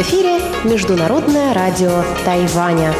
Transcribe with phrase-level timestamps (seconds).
[0.00, 2.92] эфире Международное радио Тайваня.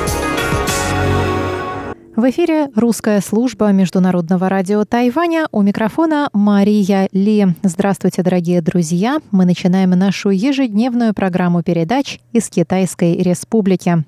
[2.15, 5.48] В эфире русская служба Международного радио Тайваня.
[5.50, 7.49] У микрофона Мария Ли.
[7.65, 9.19] Здравствуйте, дорогие друзья.
[9.33, 14.05] Мы начинаем нашу ежедневную программу передач из Китайской Республики.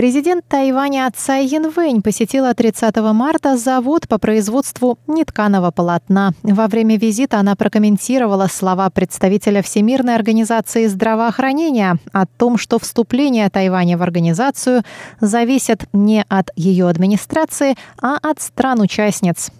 [0.00, 6.32] Президент Тайваня Цай Янвэнь посетила 30 марта завод по производству нетканого полотна.
[6.42, 13.98] Во время визита она прокомментировала слова представителя Всемирной организации здравоохранения о том, что вступление Тайваня
[13.98, 14.84] в организацию
[15.20, 19.50] зависит не от ее администрации, а от стран-участниц.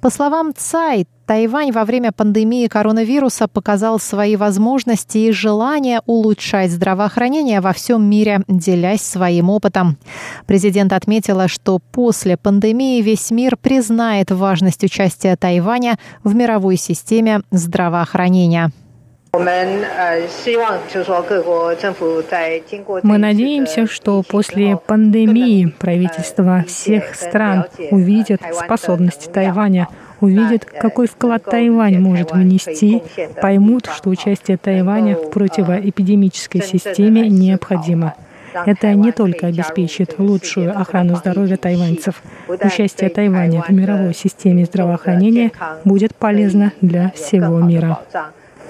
[0.00, 7.60] По словам Цай, Тайвань во время пандемии коронавируса показал свои возможности и желание улучшать здравоохранение
[7.60, 9.96] во всем мире, делясь своим опытом.
[10.46, 18.72] Президент отметила, что после пандемии весь мир признает важность участия Тайваня в мировой системе здравоохранения.
[19.34, 19.44] Мы
[23.18, 29.88] надеемся, что после пандемии правительства всех стран увидят способности Тайваня,
[30.20, 33.02] увидят, какой вклад Тайвань может внести,
[33.40, 38.14] поймут, что участие Тайваня в противоэпидемической системе необходимо.
[38.66, 42.22] Это не только обеспечит лучшую охрану здоровья тайваньцев.
[42.48, 45.52] Участие Тайваня в мировой системе здравоохранения
[45.86, 47.98] будет полезно для всего мира.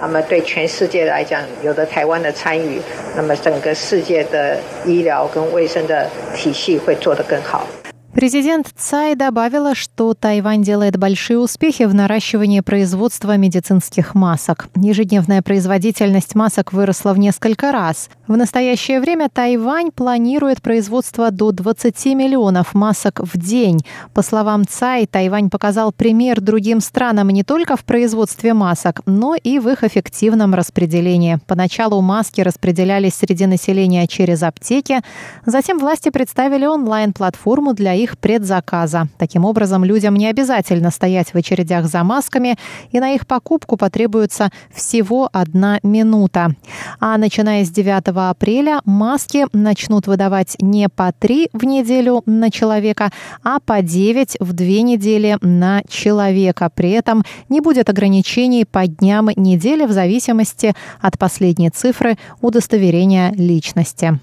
[0.05, 2.77] 那么对全世界来讲，有的台湾的参与，
[3.15, 7.65] 那么整个世界的医疗跟卫生的体系会做得更好。
[8.13, 14.67] Президент Цай добавила, что Тайвань делает большие успехи в наращивании производства медицинских масок.
[14.75, 18.11] Ежедневная производительность масок выросла в несколько раз.
[18.27, 23.79] В настоящее время Тайвань планирует производство до 20 миллионов масок в день.
[24.13, 29.57] По словам Цай, Тайвань показал пример другим странам не только в производстве масок, но и
[29.57, 31.39] в их эффективном распределении.
[31.47, 35.01] Поначалу маски распределялись среди населения через аптеки,
[35.47, 39.07] затем власти представили онлайн-платформу для их их предзаказа.
[39.17, 42.57] Таким образом, людям не обязательно стоять в очередях за масками,
[42.91, 46.55] и на их покупку потребуется всего одна минута.
[46.99, 53.11] А начиная с 9 апреля маски начнут выдавать не по 3 в неделю на человека,
[53.43, 56.69] а по 9 в две недели на человека.
[56.73, 64.19] При этом не будет ограничений по дням недели в зависимости от последней цифры удостоверения личности.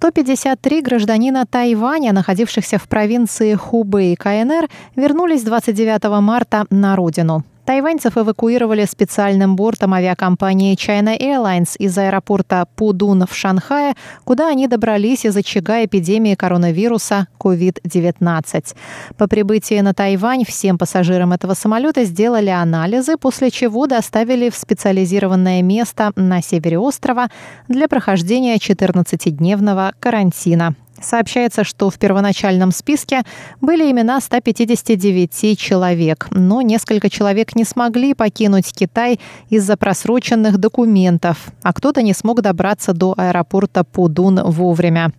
[0.00, 7.44] 153 гражданина Тайваня, находившихся в провинции Хубэй, КНР, вернулись 29 марта на родину.
[7.70, 13.94] Тайваньцев эвакуировали специальным бортом авиакомпании China Airlines из аэропорта Пудун в Шанхае,
[14.24, 18.74] куда они добрались из очага эпидемии коронавируса COVID-19.
[19.16, 25.62] По прибытии на Тайвань всем пассажирам этого самолета сделали анализы, после чего доставили в специализированное
[25.62, 27.28] место на севере острова
[27.68, 30.74] для прохождения 14-дневного карантина.
[31.00, 33.22] Сообщается, что в первоначальном списке
[33.60, 39.18] были имена 159 человек, но несколько человек не смогли покинуть Китай
[39.48, 45.12] из-за просроченных документов, а кто-то не смог добраться до аэропорта Пудун вовремя.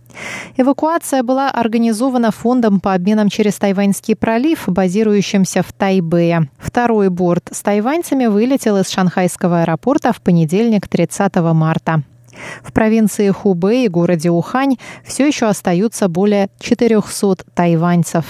[0.57, 6.49] Эвакуация была организована фондом по обменам через Тайваньский пролив, базирующимся в Тайбэе.
[6.57, 12.03] Второй борт с тайваньцами вылетел из шанхайского аэропорта в понедельник 30 марта.
[12.63, 18.25] В провинции Хубэй и городе Ухань все еще остаются более 400 тайваньцев.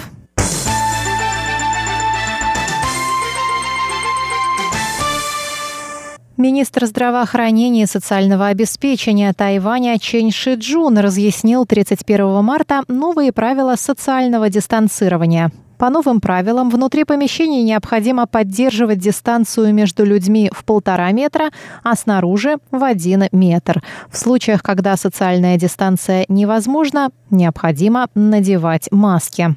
[6.42, 15.52] Министр здравоохранения и социального обеспечения Тайваня Чен Шиджун разъяснил 31 марта новые правила социального дистанцирования.
[15.82, 21.50] По новым правилам, внутри помещений необходимо поддерживать дистанцию между людьми в полтора метра,
[21.82, 23.82] а снаружи– в один метр.
[24.12, 29.56] В случаях, когда социальная дистанция невозможна, необходимо надевать маски.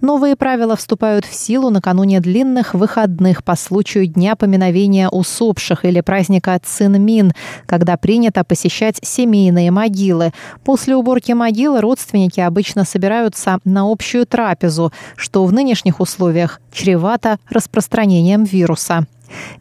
[0.00, 6.60] Новые правила вступают в силу накануне длинных выходных по случаю Дня поминовения усопших или праздника
[6.62, 7.32] Цинмин,
[7.66, 10.32] когда принято посещать семейные могилы.
[10.64, 18.44] После уборки могилы родственники обычно собираются на общую трапезу, что в нынешних условиях чревато распространением
[18.44, 19.06] вируса.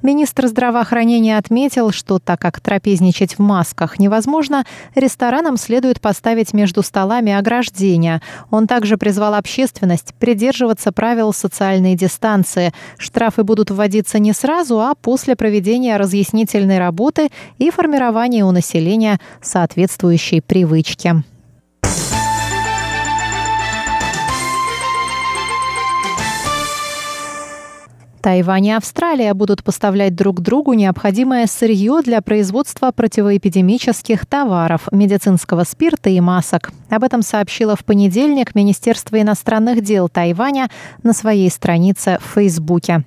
[0.02, 7.32] Министр здравоохранения отметил, что так как трапезничать в масках невозможно, ресторанам следует поставить между столами
[7.34, 8.22] ограждения.
[8.52, 12.74] Он также призвал общественность придерживаться правил социальной дистанции.
[12.98, 20.42] Штрафы будут вводиться не сразу, а после проведения разъяснительной работы и формирования у населения соответствующей
[20.42, 21.24] привычки.
[28.22, 36.10] Тайвань и Австралия будут поставлять друг другу необходимое сырье для производства противоэпидемических товаров, медицинского спирта
[36.10, 36.72] и масок.
[36.90, 40.70] Об этом сообщило в понедельник Министерство иностранных дел Тайваня
[41.04, 43.04] на своей странице в Фейсбуке.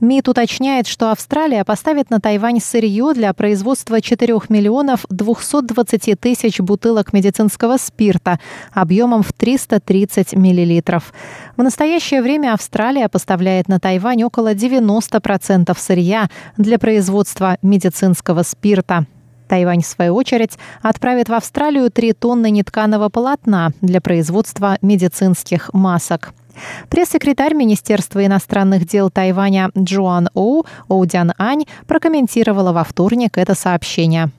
[0.00, 7.12] МИД уточняет, что Австралия поставит на Тайвань сырье для производства 4 миллионов 220 тысяч бутылок
[7.12, 8.38] медицинского спирта
[8.72, 11.12] объемом в 330 миллилитров.
[11.56, 19.06] В настоящее время Австралия поставляет на Тайвань около 90% сырья для производства медицинского спирта.
[19.46, 26.32] Тайвань, в свою очередь, отправит в Австралию 3 тонны нетканого полотна для производства медицинских масок.
[26.88, 34.30] Пресс-секретарь Министерства иностранных дел Тайваня Джоан Оу Оудян Ань прокомментировала во вторник это сообщение.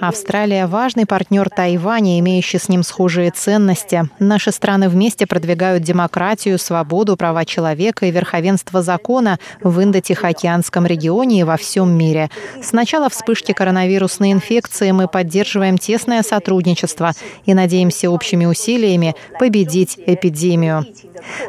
[0.00, 4.08] Австралия– важный партнер Тайваня, имеющий с ним схожие ценности.
[4.18, 11.44] Наши страны вместе продвигают демократию, свободу, права человека и верховенство закона в Индо-Тихоокеанском регионе и
[11.44, 12.28] во всем мире.
[12.60, 17.12] С начала вспышки коронавирусной инфекции мы поддерживаем тесное сотрудничество
[17.44, 20.86] и надеемся общими усилиями победить эпидемию.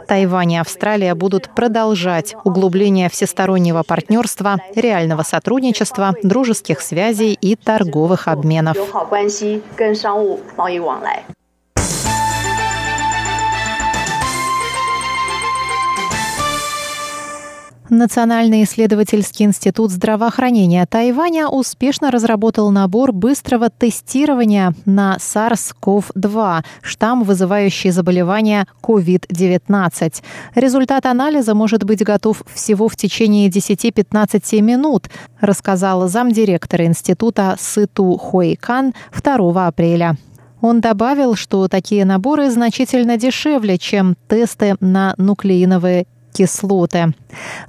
[0.08, 5.47] Тайвань и Австралия будут продолжать углубление всестороннего партнерства, реального сотрудничества,
[6.24, 8.78] дружеских связей и торговых обменов.
[17.90, 28.66] Национальный исследовательский институт здравоохранения Тайваня успешно разработал набор быстрого тестирования на SARS-CoV-2, штамм, вызывающий заболевание
[28.84, 30.22] COVID-19.
[30.56, 38.96] Результат анализа может быть готов всего в течение 10-15 минут, рассказал замдиректора института Сыту Хуэйкан
[39.24, 40.18] 2 апреля.
[40.60, 46.06] Он добавил, что такие наборы значительно дешевле, чем тесты на нуклеиновые
[46.38, 47.14] кислоты.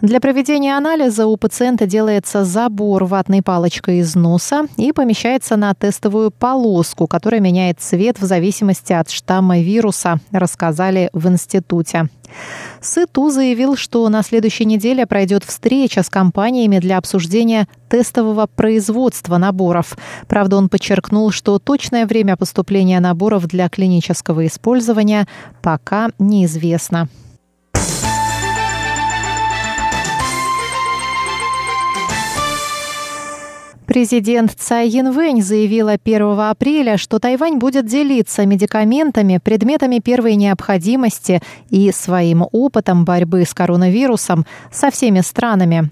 [0.03, 6.31] Для проведения анализа у пациента делается забор ватной палочкой из носа и помещается на тестовую
[6.31, 12.09] полоску, которая меняет цвет в зависимости от штамма вируса, рассказали в институте.
[12.83, 19.97] Сыту заявил, что на следующей неделе пройдет встреча с компаниями для обсуждения тестового производства наборов.
[20.27, 25.27] Правда, он подчеркнул, что точное время поступления наборов для клинического использования
[25.63, 27.09] пока неизвестно.
[33.99, 41.91] Президент Цай Янвэнь заявила 1 апреля, что Тайвань будет делиться медикаментами, предметами первой необходимости и
[41.91, 45.91] своим опытом борьбы с коронавирусом со всеми странами.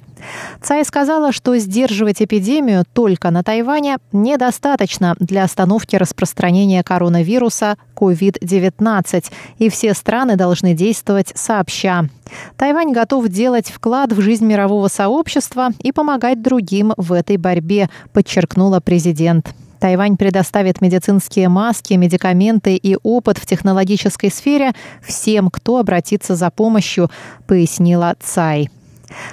[0.62, 9.24] Цай сказала, что сдерживать эпидемию только на Тайване недостаточно для остановки распространения коронавируса COVID-19,
[9.58, 12.08] и все страны должны действовать сообща.
[12.56, 18.80] Тайвань готов делать вклад в жизнь мирового сообщества и помогать другим в этой борьбе, подчеркнула
[18.80, 19.54] президент.
[19.78, 27.10] Тайвань предоставит медицинские маски, медикаменты и опыт в технологической сфере всем, кто обратится за помощью,
[27.46, 28.70] пояснила Цай.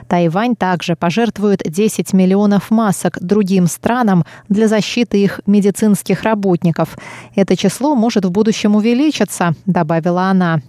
[0.07, 6.97] Тайвань также пожертвует 10 миллионов масок другим странам для защиты их медицинских работников.
[7.35, 10.61] Это число может в будущем увеличиться, добавила она.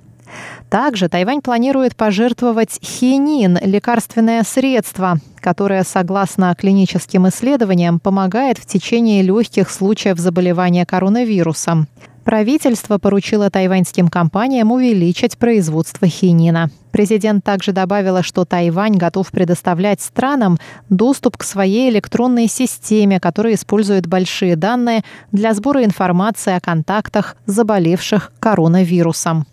[0.70, 9.70] Также Тайвань планирует пожертвовать хинин– лекарственное средство, которое, согласно клиническим исследованиям, помогает в течение легких
[9.70, 11.86] случаев заболевания коронавирусом.
[12.24, 16.70] Правительство поручило тайваньским компаниям увеличить производство хинина.
[16.90, 24.06] Президент также добавила, что Тайвань готов предоставлять странам доступ к своей электронной системе, которая использует
[24.06, 25.02] большие данные
[25.32, 29.46] для сбора информации о контактах заболевших коронавирусом.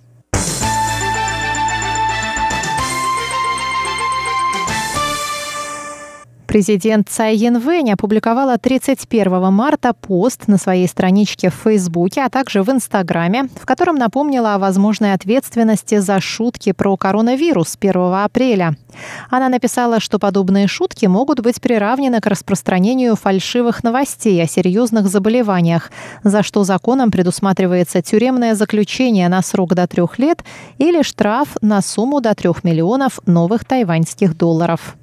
[6.51, 12.70] Президент Цай Янвэнь опубликовала 31 марта пост на своей страничке в Фейсбуке, а также в
[12.70, 18.75] Инстаграме, в котором напомнила о возможной ответственности за шутки про коронавирус 1 апреля.
[19.29, 25.89] Она написала, что подобные шутки могут быть приравнены к распространению фальшивых новостей о серьезных заболеваниях,
[26.22, 30.43] за что законом предусматривается тюремное заключение на срок до трех лет
[30.79, 34.98] или штраф на сумму до трех миллионов новых тайваньских долларов.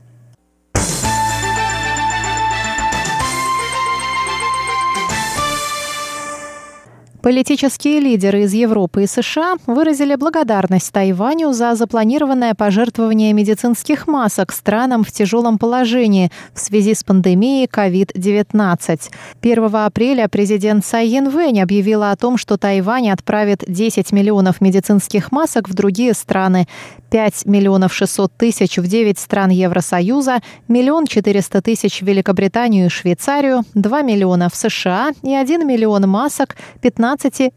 [7.22, 15.02] Политические лидеры из Европы и США выразили благодарность Тайваню за запланированное пожертвование медицинских масок странам
[15.02, 19.00] в тяжелом положении в связи с пандемией COVID-19.
[19.42, 25.68] 1 апреля президент Цай Янвэнь объявила о том, что Тайвань отправит 10 миллионов медицинских масок
[25.68, 26.68] в другие страны.
[27.10, 33.62] 5 миллионов 600 тысяч в 9 стран Евросоюза, миллион 400 тысяч в Великобританию и Швейцарию,
[33.74, 37.07] 2 миллиона в США и 1 миллион масок 15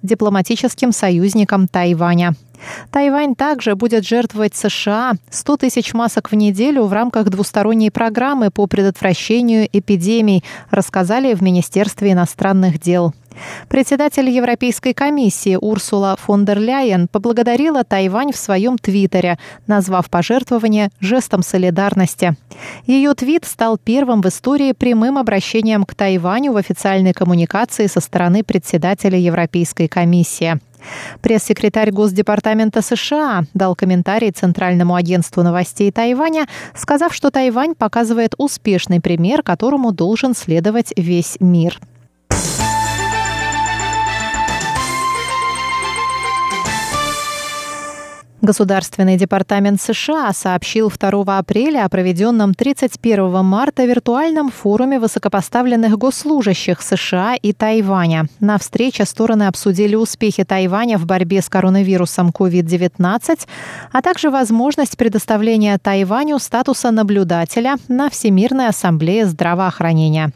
[0.02, 2.34] дипломатическим союзникам Тайваня.
[2.92, 8.68] Тайвань также будет жертвовать США 100 тысяч масок в неделю в рамках двусторонней программы по
[8.68, 13.14] предотвращению эпидемий, рассказали в Министерстве иностранных дел.
[13.70, 19.38] Председатель Европейской комиссии Урсула фон дер Ляйен поблагодарила Тайвань в своем твиттере,
[19.68, 22.36] назвав пожертвование жестом солидарности.
[22.86, 28.44] Ее твит стал первым в истории прямым обращением к Тайваню в официальной коммуникации со стороны
[28.44, 30.60] председателя Европейской комиссии.
[31.22, 39.44] Пресс-секретарь Госдепартамента США дал комментарий Центральному агентству новостей Тайваня, сказав, что Тайвань показывает успешный пример,
[39.44, 41.80] которому должен следовать весь мир.
[48.42, 57.36] Государственный департамент США сообщил 2 апреля о проведенном 31 марта виртуальном форуме высокопоставленных госслужащих США
[57.36, 58.26] и Тайваня.
[58.40, 63.48] На встрече стороны обсудили успехи Тайваня в борьбе с коронавирусом COVID-19,
[63.92, 70.32] а также возможность предоставления Тайваню статуса наблюдателя на Всемирной ассамблее здравоохранения.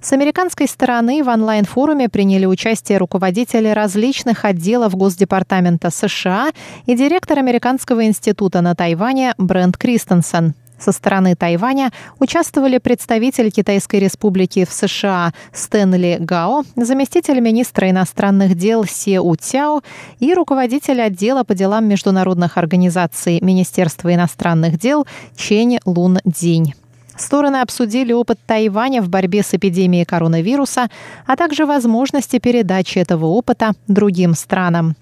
[0.00, 6.50] С американской стороны в онлайн-форуме приняли участие руководители различных отделов Госдепартамента США
[6.86, 10.54] и директор Американского института на Тайване Брент Кристенсен.
[10.78, 18.84] Со стороны Тайваня участвовали представитель Китайской республики в США Стэнли Гао, заместитель министра иностранных дел
[18.84, 19.82] Се У Цяо
[20.18, 25.06] и руководитель отдела по делам международных организаций Министерства иностранных дел
[25.36, 26.74] Чень Лун Динь.
[27.16, 30.88] Стороны обсудили опыт Тайваня в борьбе с эпидемией коронавируса,
[31.26, 34.96] а также возможности передачи этого опыта другим странам.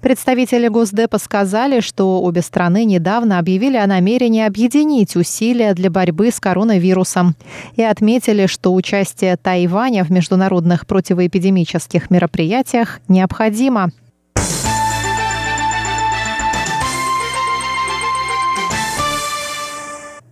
[0.00, 6.40] Представители Госдепа сказали, что обе страны недавно объявили о намерении объединить усилия для борьбы с
[6.40, 7.36] коронавирусом
[7.76, 13.90] и отметили, что участие Тайваня в международных противоэпидемических мероприятиях необходимо.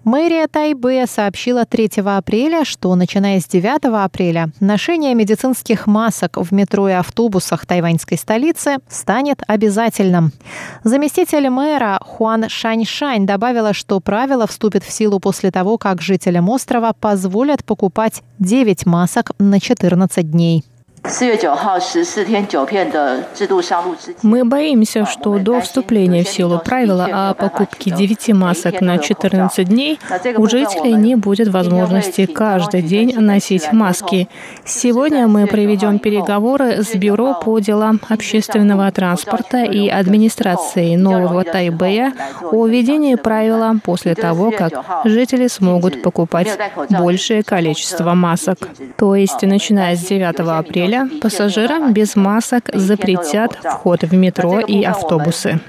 [0.04, 6.88] Мэрия Тайбе сообщила 3 апреля, что начиная с 9 апреля ношение медицинских масок в метро
[6.88, 10.32] и автобусах тайваньской столицы станет обязательным.
[10.82, 16.92] Заместитель мэра Хуан Шаньшань добавила, что правило вступит в силу после того, как жителям острова
[16.98, 20.64] позволят покупать 9 масок на 14 дней.
[24.22, 29.98] Мы боимся, что до вступления в силу правила о покупке 9 масок на 14 дней
[30.36, 34.28] у жителей не будет возможности каждый день носить маски.
[34.64, 42.12] Сегодня мы проведем переговоры с Бюро по делам общественного транспорта и администрации Нового Тайбэя
[42.52, 44.72] о введении правила после того, как
[45.04, 46.56] жители смогут покупать
[46.90, 48.68] большее количество масок.
[48.96, 54.84] То есть, начиная с 9 апреля, апреля пассажирам без масок запретят вход в метро и
[54.84, 55.60] автобусы.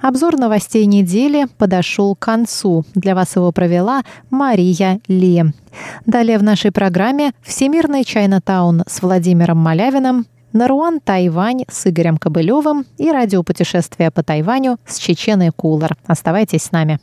[0.00, 2.84] Обзор новостей недели подошел к концу.
[2.94, 5.44] Для вас его провела Мария Ли.
[6.06, 13.10] Далее в нашей программе «Всемирный Чайнатаун» с Владимиром Малявиным Наруан Тайвань с Игорем Кобылевым и
[13.10, 15.96] радиопутешествие по Тайваню с Чеченой Кулар.
[16.06, 16.98] Оставайтесь с нами.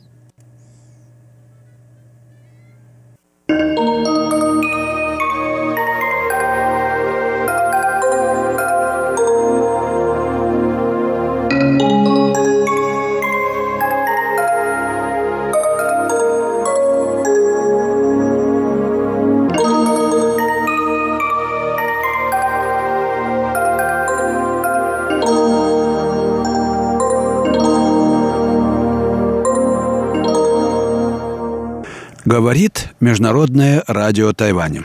[33.06, 34.84] Международное радио Тайваня.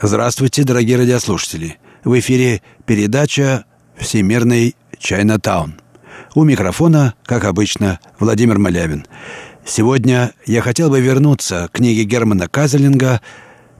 [0.00, 1.76] Здравствуйте, дорогие радиослушатели.
[2.02, 3.66] В эфире передача
[3.98, 5.78] «Всемирный Чайнатаун».
[6.34, 9.04] У микрофона, как обычно, Владимир Малявин.
[9.66, 13.20] Сегодня я хотел бы вернуться к книге Германа Казелинга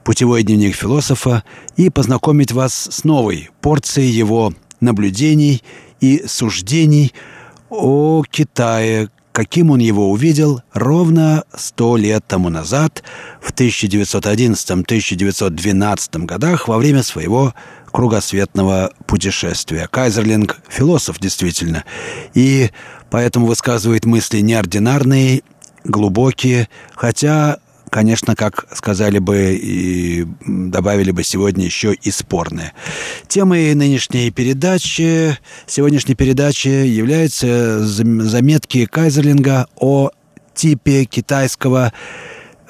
[0.05, 1.43] «Путевой дневник философа»
[1.79, 5.63] и познакомить вас с новой порцией его наблюдений
[6.03, 7.15] и суждений
[7.71, 13.05] о Китае, каким он его увидел ровно сто лет тому назад,
[13.41, 17.55] в 1911-1912 годах, во время своего
[17.93, 19.87] кругосветного путешествия.
[19.87, 21.85] Кайзерлинг– философ, действительно,
[22.35, 22.71] и
[23.11, 25.43] поэтому высказывает мысли неординарные,
[25.85, 32.73] глубокие, хотя конечно, как сказали бы и добавили бы сегодня еще и спорные.
[33.27, 40.11] Темой нынешней передачи, сегодняшней передачи являются заметки Кайзерлинга о
[40.55, 41.93] типе китайского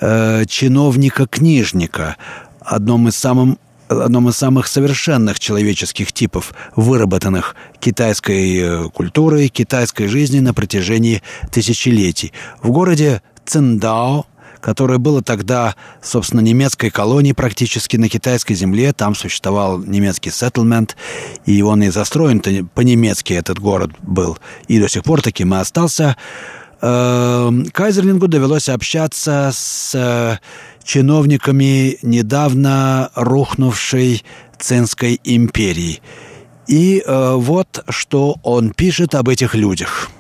[0.01, 2.17] э, чиновника-книжника,
[2.61, 3.57] одном из самых
[3.89, 12.33] одном из самых совершенных человеческих типов, выработанных китайской э, культурой, китайской жизнью на протяжении тысячелетий.
[12.63, 14.27] В городе Циндао
[14.61, 18.93] которое было тогда, собственно, немецкой колонией практически на китайской земле.
[18.93, 20.97] Там существовал немецкий сеттlemент,
[21.47, 22.41] и он и застроен
[22.75, 24.39] по-немецки этот город был.
[24.67, 26.17] И до сих пор таким и остался.
[26.81, 30.39] Эм, Кайзерлингу довелось общаться с э,
[30.85, 34.23] чиновниками недавно рухнувшей
[34.59, 36.01] Цинской империи.
[36.69, 40.11] И э, вот что он пишет об этих людях.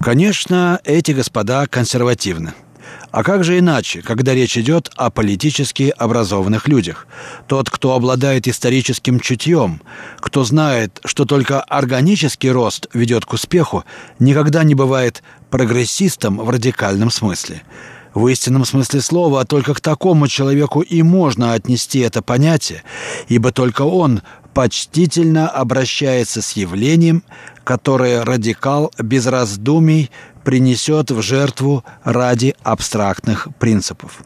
[0.00, 2.54] Конечно, эти господа консервативны.
[3.14, 7.06] А как же иначе, когда речь идет о политически образованных людях?
[7.46, 9.82] Тот, кто обладает историческим чутьем,
[10.16, 13.84] кто знает, что только органический рост ведет к успеху,
[14.18, 17.62] никогда не бывает прогрессистом в радикальном смысле.
[18.14, 22.82] В истинном смысле слова только к такому человеку и можно отнести это понятие,
[23.28, 24.22] ибо только он
[24.54, 27.22] почтительно обращается с явлением,
[27.62, 30.10] которое радикал без раздумий
[30.44, 34.22] принесет в жертву ради абстрактных принципов.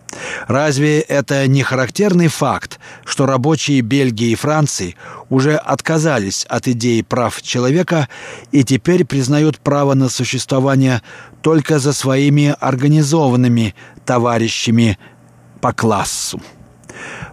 [0.48, 4.96] Разве это не характерный факт, что рабочие Бельгии и Франции
[5.30, 8.08] уже отказались от идеи прав человека
[8.50, 11.02] и теперь признают право на существование
[11.40, 14.98] только за своими организованными товарищами
[15.60, 16.42] по классу?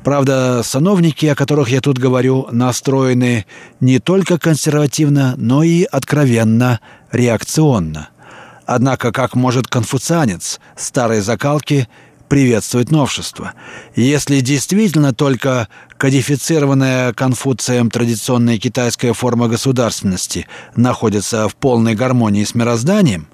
[0.04, 3.48] Правда, сановники, о которых я тут говорю, настроены
[3.80, 6.80] не только консервативно, но и откровенно
[7.12, 8.10] реакционно–
[8.66, 11.88] Однако как может конфуцианец старой закалки
[12.28, 13.54] приветствовать новшество?
[13.96, 23.28] Если действительно только кодифицированная Конфуцием традиционная китайская форма государственности находится в полной гармонии с мирозданием,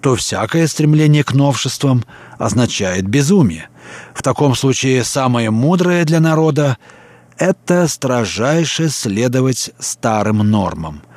[0.00, 2.04] то всякое стремление к новшествам
[2.38, 3.68] означает безумие.
[4.14, 6.78] В таком случае самое мудрое для народа–
[7.38, 11.02] это строжайше следовать старым нормам–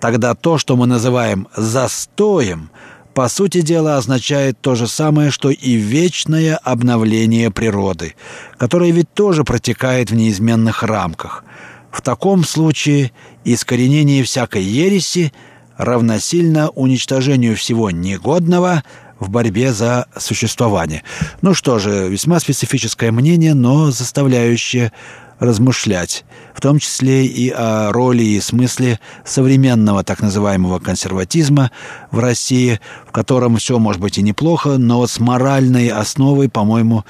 [0.00, 2.70] Тогда то, что мы называем «застоем»,
[3.16, 8.14] по сути дела означает то же самое, что и вечное обновление природы,
[8.58, 11.42] которое ведь тоже протекает в неизменных рамках.
[11.90, 15.32] В таком случае искоренение всякой ереси
[15.78, 18.84] равносильно уничтожению всего негодного
[19.18, 21.02] в борьбе за существование.
[21.40, 24.92] Ну что же, весьма специфическое мнение, но заставляющее
[25.38, 31.70] размышлять, в том числе и о роли и смысле современного так называемого консерватизма
[32.10, 37.04] в России, в котором все может быть и неплохо, но вот с моральной основой, по-моему,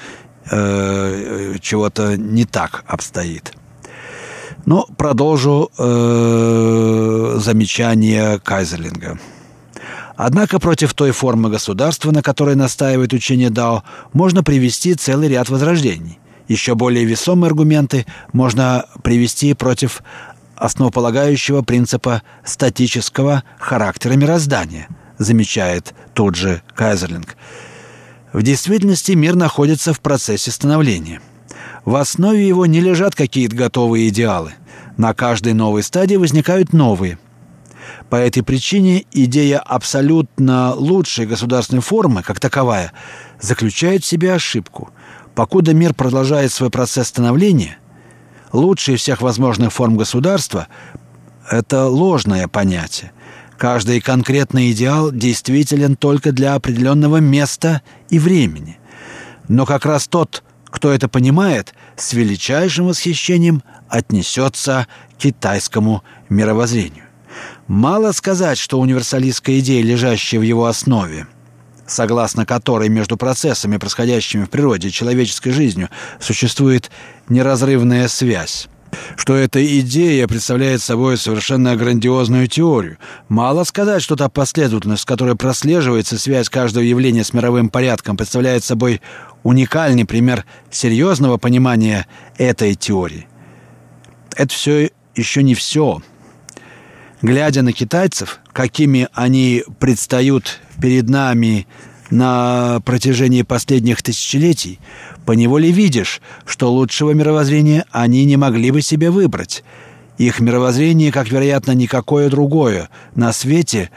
[0.51, 3.53] э, чего-то не так обстоит.
[4.65, 9.17] Но продолжу э, замечание Кайзерлинга.
[10.17, 16.19] Однако против той формы государства, на которой настаивает учение Дао, можно привести целый ряд возрождений.
[16.47, 20.01] Еще более весомые аргументы можно привести против
[20.55, 27.35] основополагающего принципа статического характера мироздания, замечает тот же Кайзерлинг.
[28.33, 31.21] В действительности мир находится в процессе становления.
[31.85, 34.53] В основе его не лежат какие-то готовые идеалы.
[34.97, 37.19] На каждой новой стадии возникают новые.
[38.09, 42.91] По этой причине идея абсолютно лучшей государственной формы, как таковая,
[43.39, 44.91] заключает в себе ошибку.
[45.37, 47.77] Покуда мир продолжает свой процесс становления,
[48.53, 50.67] лучшие всех возможных форм государства–
[51.51, 53.11] это ложное понятие.
[53.55, 58.79] Каждый конкретный идеал действителен только для определенного места и времени.
[59.47, 67.05] Но как раз тот, кто это понимает, с величайшим восхищением отнесется к китайскому мировоззрению.
[67.67, 71.27] Мало сказать, что универсалистская идея, лежащая в его основе,
[71.87, 76.91] согласно которой между процессами, происходящими в природе и человеческой жизнью, существует
[77.29, 78.67] неразрывная связь,
[79.15, 82.97] что эта идея представляет собой совершенно грандиозную теорию.
[83.29, 88.63] Мало сказать, что та последовательность, с которой прослеживается связь каждого явления с мировым порядком, представляет
[88.63, 89.01] собой
[89.43, 93.27] уникальный пример серьезного понимания этой теории.
[94.35, 96.01] Это все еще не все.
[97.21, 101.67] Глядя на китайцев, какими они предстают перед нами
[102.09, 104.79] на протяжении последних тысячелетий,
[105.25, 109.63] поневоле видишь, что лучшего мировоззрения они не могли бы себе выбрать.
[110.17, 113.91] Их мировоззрение, как, вероятно, никакое другое на свете,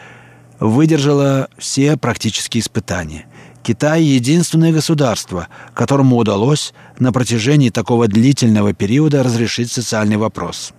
[0.59, 3.27] выдержало все практические испытания.
[3.63, 10.73] Китай– единственное государство, которому удалось на протяжении такого длительного периода разрешить социальный вопрос.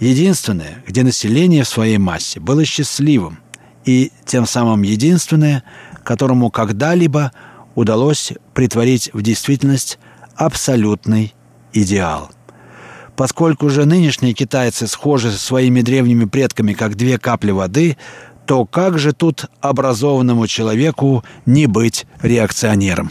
[0.00, 3.38] Единственное, где население в своей массе было счастливым,
[3.84, 5.62] и тем самым единственное,
[6.02, 7.32] которому когда-либо
[7.74, 9.98] удалось притворить в действительность
[10.36, 11.34] абсолютный
[11.72, 12.30] идеал.
[13.16, 17.96] Поскольку же нынешние китайцы схожи со своими древними предками как две капли воды,
[18.46, 23.10] то как же тут образованному человеку не быть реакционером?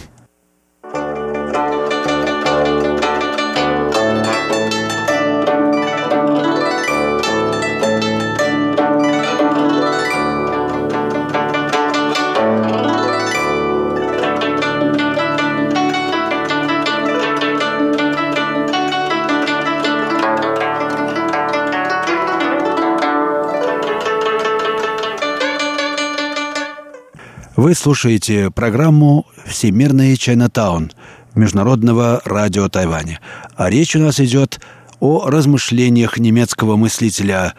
[27.56, 30.92] Вы слушаете программу «Всемирный Чайнатаун»
[31.36, 33.20] Международного радио Тайваня.
[33.56, 34.60] А речь у нас идет
[35.00, 37.54] о размышлениях немецкого мыслителя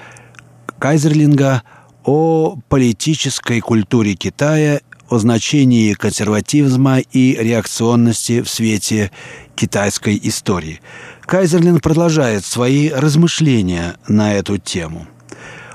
[0.81, 1.63] Кайзерлинга
[2.03, 9.13] о политической культуре Китая, о значении консерватизма и реакционности в свете
[9.55, 10.81] китайской истории.
[11.21, 15.07] Кайзерлинг продолжает свои размышления на эту тему–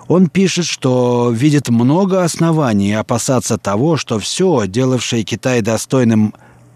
[0.09, 6.33] он пишет, что видит много оснований опасаться того, что все, делавшее Китай достойным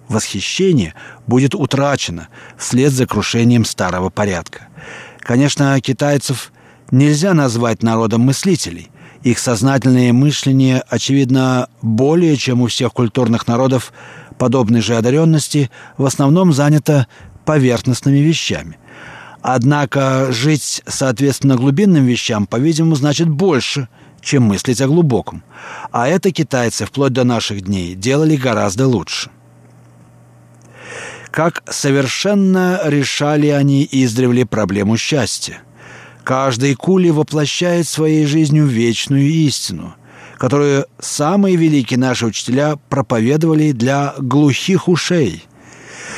[0.07, 0.93] восхищения,
[1.25, 4.67] будет утрачено вслед за крушением старого порядка.
[5.19, 6.51] Конечно, китайцев
[6.91, 8.91] нельзя назвать народом мыслителей.
[9.23, 13.93] Их сознательное мышление, очевидно, более чем у всех культурных народов
[14.37, 17.07] подобной же одаренности, в основном занято
[17.45, 18.77] поверхностными вещами.
[19.43, 23.89] Однако жить соответственно глубинным вещам, по-видимому, значит больше,
[24.21, 25.43] чем мыслить о глубоком.
[25.91, 29.29] А это китайцы вплоть до наших дней делали гораздо лучше.
[31.29, 35.61] Как совершенно решали они издревле проблему счастья.
[36.23, 39.93] Каждый кули воплощает своей жизнью вечную истину,
[40.37, 45.43] которую самые великие наши учителя проповедовали для глухих ушей–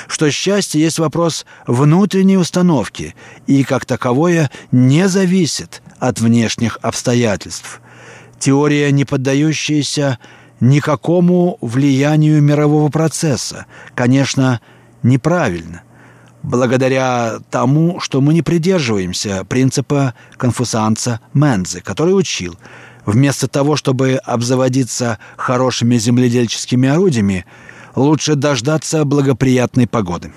[0.07, 3.15] что счастье есть вопрос внутренней установки
[3.47, 7.81] и, как таковое, не зависит от внешних обстоятельств.
[8.39, 10.19] Теория, не поддающаяся
[10.59, 14.61] никакому влиянию мирового процесса, конечно,
[15.03, 15.83] неправильно,
[16.43, 22.55] благодаря тому, что мы не придерживаемся принципа конфуцианца Мензы, который учил,
[23.05, 27.45] вместо того, чтобы обзаводиться хорошими земледельческими орудиями,
[27.95, 30.33] лучше дождаться благоприятной погоды.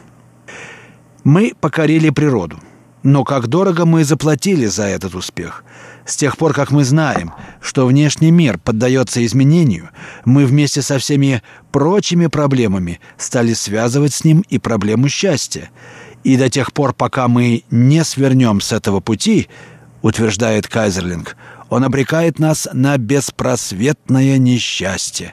[1.25, 2.59] Мы покорили природу.
[3.03, 5.65] Но как дорого мы заплатили за этот успех.
[6.05, 9.91] С тех пор, как мы знаем, что внешний мир поддается изменению,
[10.25, 15.71] мы вместе со всеми прочими проблемами стали связывать с ним и проблему счастья.
[16.25, 19.49] И до тех пор, пока мы не свернем с этого пути,
[20.03, 21.37] утверждает Кайзерлинг,
[21.69, 25.33] он обрекает нас на беспросветное несчастье.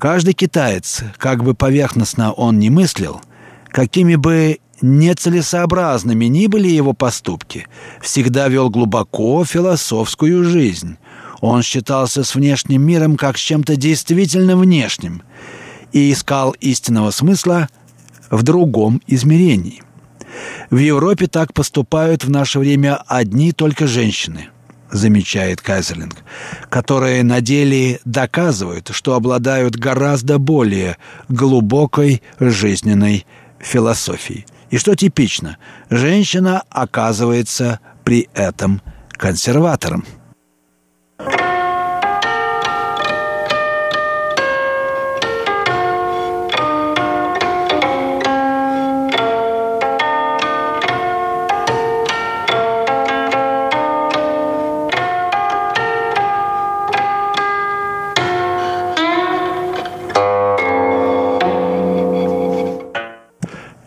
[0.00, 3.20] Каждый китаец, как бы поверхностно он ни мыслил,
[3.68, 7.66] какими бы нецелесообразными ни были его поступки,
[8.00, 10.96] всегда вел глубоко философскую жизнь.
[11.42, 15.22] Он считался с внешним миром как с чем-то действительно внешним
[15.92, 17.68] и искал истинного смысла
[18.30, 19.82] в другом измерении.
[20.70, 24.48] В Европе так поступают в наше время одни только женщины–
[24.92, 26.16] замечает Кайзерлинг,
[26.68, 30.96] которые на деле доказывают, что обладают гораздо более
[31.28, 33.26] глубокой жизненной
[33.58, 34.46] философией.
[34.70, 35.58] И что типично,
[35.90, 40.04] женщина оказывается при этом консерватором.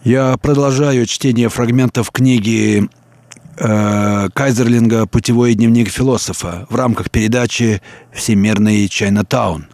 [0.04, 2.90] Я продолжаю чтение фрагментов книги
[3.56, 9.68] э, Кайзерлинга «Путевой дневник философа» в рамках передачи «Всемирный Чайнатаун»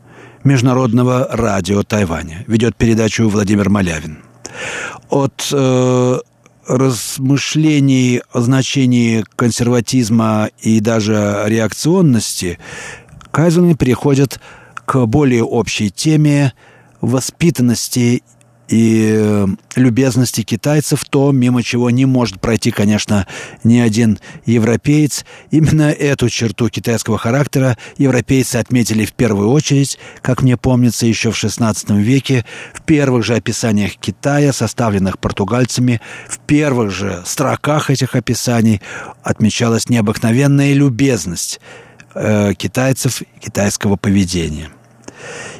[0.43, 2.43] Международного радио Тайваня.
[2.45, 4.19] Ведет передачу Владимир Малявин.
[5.09, 6.17] От э,
[6.67, 12.59] размышлений о значении консерватизма и даже реакционности
[13.31, 14.39] Кайзерлинг переходит
[14.85, 16.53] к более общей теме
[17.01, 18.21] воспитанности
[18.69, 23.25] и э, любезности китайцев, то мимо чего не может пройти, конечно,
[23.63, 25.25] ни один европеец.
[25.49, 31.43] Именно эту черту китайского характера европейцы отметили в первую очередь, как мне помнится, еще в
[31.43, 38.81] XVI веке, в первых же описаниях Китая, составленных португальцами, в первых же строках этих описаний
[39.23, 41.59] отмечалась необыкновенная любезность
[42.13, 44.69] э, китайцев, китайского поведения.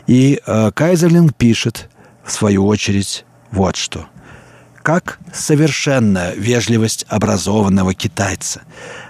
[0.05, 1.89] И э, Кайзерлинг пишет–
[2.29, 4.05] в свою очередь, вот что.
[4.83, 8.61] Как совершенная вежливость образованного китайца.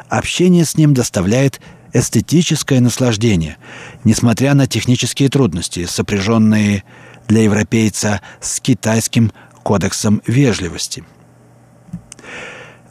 [0.07, 1.59] Общение с ним доставляет
[1.91, 3.57] эстетическое наслаждение,
[4.03, 6.83] несмотря на технические трудности, сопряженные
[7.27, 9.31] для европейца с китайским
[9.63, 11.03] кодексом вежливости–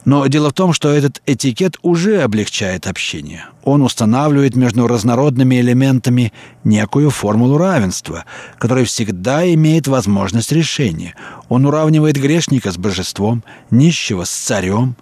[0.09, 3.45] но дело в том, что этот этикет уже облегчает общение.
[3.63, 8.25] Он устанавливает между разнородными элементами некую формулу равенства,
[8.57, 11.13] которая всегда имеет возможность решения.
[11.47, 14.95] Он уравнивает грешника с божеством, нищего с царем,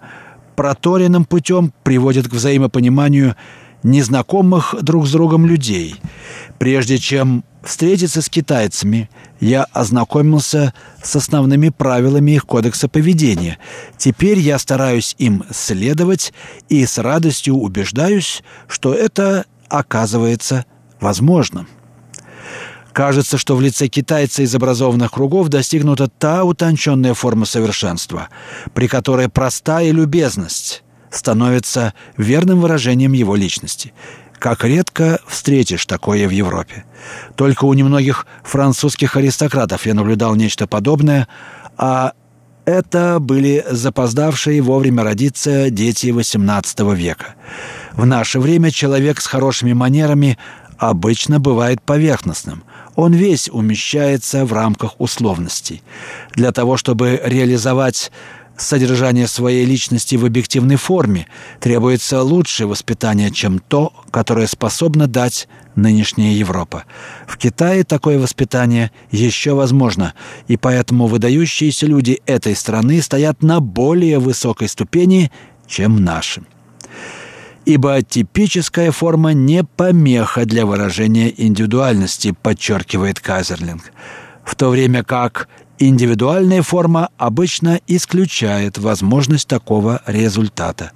[0.56, 3.34] проторенным путем приводит к взаимопониманию
[3.82, 5.96] незнакомых друг с другом людей.
[6.58, 9.08] Прежде чем встретиться с китайцами,
[9.40, 13.58] я ознакомился с основными правилами их кодекса поведения.
[13.96, 16.32] Теперь я стараюсь им следовать
[16.68, 20.64] и с радостью убеждаюсь, что это оказывается
[21.00, 21.68] возможным.
[22.92, 28.28] Кажется, что в лице китайца из образованных кругов достигнута та утонченная форма совершенства,
[28.74, 33.92] при которой простая любезность становится верным выражением его личности–
[34.38, 36.84] как редко встретишь такое в Европе.
[37.36, 41.28] Только у немногих французских аристократов я наблюдал нечто подобное,
[41.76, 42.12] а
[42.64, 47.34] это были запоздавшие вовремя родиться дети XVIII века.
[47.92, 50.38] В наше время человек с хорошими манерами
[50.76, 52.62] обычно бывает поверхностным.
[52.94, 55.82] Он весь умещается в рамках условностей.
[56.34, 58.12] Для того, чтобы реализовать
[58.58, 61.26] содержание своей личности в объективной форме,
[61.60, 66.84] требуется лучшее воспитание, чем то, которое способна дать нынешняя Европа.
[67.26, 70.14] В Китае такое воспитание еще возможно,
[70.48, 75.30] и поэтому выдающиеся люди этой страны стоят на более высокой ступени,
[75.66, 76.42] чем наши.
[77.64, 83.92] Ибо типическая форма не помеха для выражения индивидуальности, подчеркивает Казерлинг,
[84.44, 85.48] в то время как
[85.80, 90.90] Индивидуальная форма обычно исключает возможность такого результата.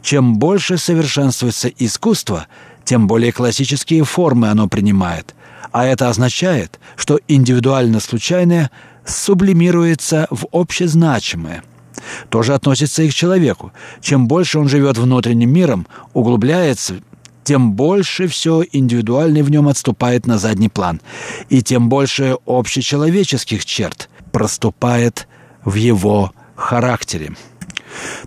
[0.00, 2.46] Чем больше совершенствуется искусство,
[2.84, 5.34] тем более классические формы оно принимает.
[5.70, 8.70] А это означает, что индивидуально случайное
[9.04, 11.62] сублимируется в общезначимое.
[12.30, 13.72] Тоже относится и к человеку.
[14.00, 16.96] Чем больше он живет внутренним миром, углубляется
[17.44, 21.00] тем больше все индивидуальное в нем отступает на задний план,
[21.48, 25.28] и тем больше общечеловеческих черт проступает
[25.64, 27.34] в его характере.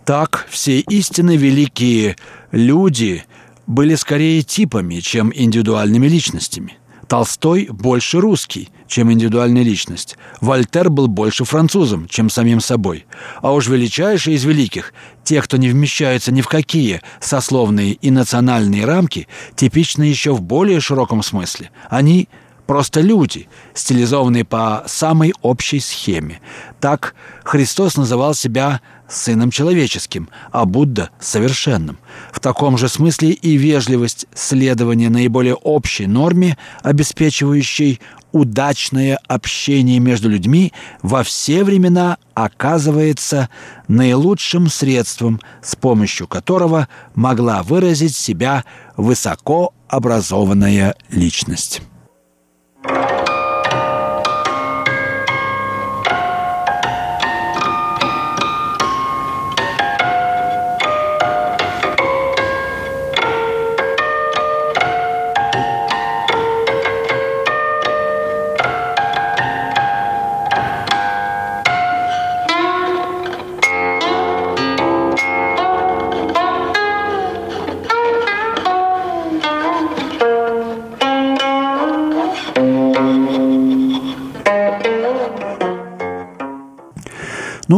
[0.05, 2.15] Так, все истинно великие
[2.51, 3.25] люди
[3.67, 6.77] были скорее типами, чем индивидуальными личностями.
[7.07, 10.17] Толстой больше русский, чем индивидуальная личность.
[10.41, 13.05] Вольтер был больше французом, чем самим собой.
[13.41, 18.85] А уж величайшие из великих, те, кто не вмещаются ни в какие сословные и национальные
[18.85, 21.69] рамки, типичны еще в более широком смысле.
[21.89, 22.27] Они
[22.65, 26.41] просто люди, стилизованные по самой общей схеме.
[26.79, 31.97] Так Христос называл себя сыном человеческим, а Будда– совершенным.
[32.31, 38.01] В таком же смысле и вежливость следования наиболее общей норме, обеспечивающей
[38.31, 43.49] удачное общение между людьми во все времена оказывается
[43.87, 48.65] наилучшим средством, с помощью которого могла выразить себя
[48.97, 51.81] высокообразованная личность.
[52.87, 53.14] Ну,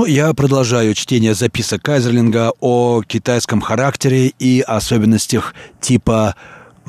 [0.07, 6.35] я продолжаю чтение записок Кайзерлинга о китайском характере и особенностях типа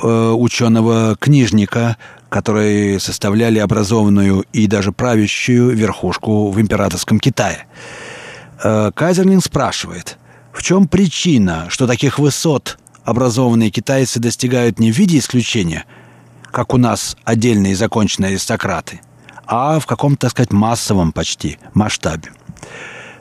[0.01, 1.97] э, ученого-книжника,
[2.29, 7.67] которые составляли образованную и даже правящую верхушку в императорском Китае.
[8.63, 10.17] Э, Кайзерлинг спрашивает,
[10.53, 15.87] в чем причина, что таких высот образованные китайцы достигают не в виде исключения,
[16.53, 19.01] как у нас отдельные законченные аристократы,
[19.45, 22.31] а в каком-то, так сказать, массовом почти масштабе.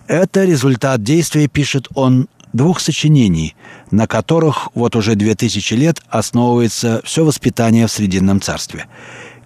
[0.08, 3.56] Это результат действия, пишет он, двух сочинений,
[3.92, 8.88] на которых вот уже две тысячи лет основывается все воспитание в Срединном царстве.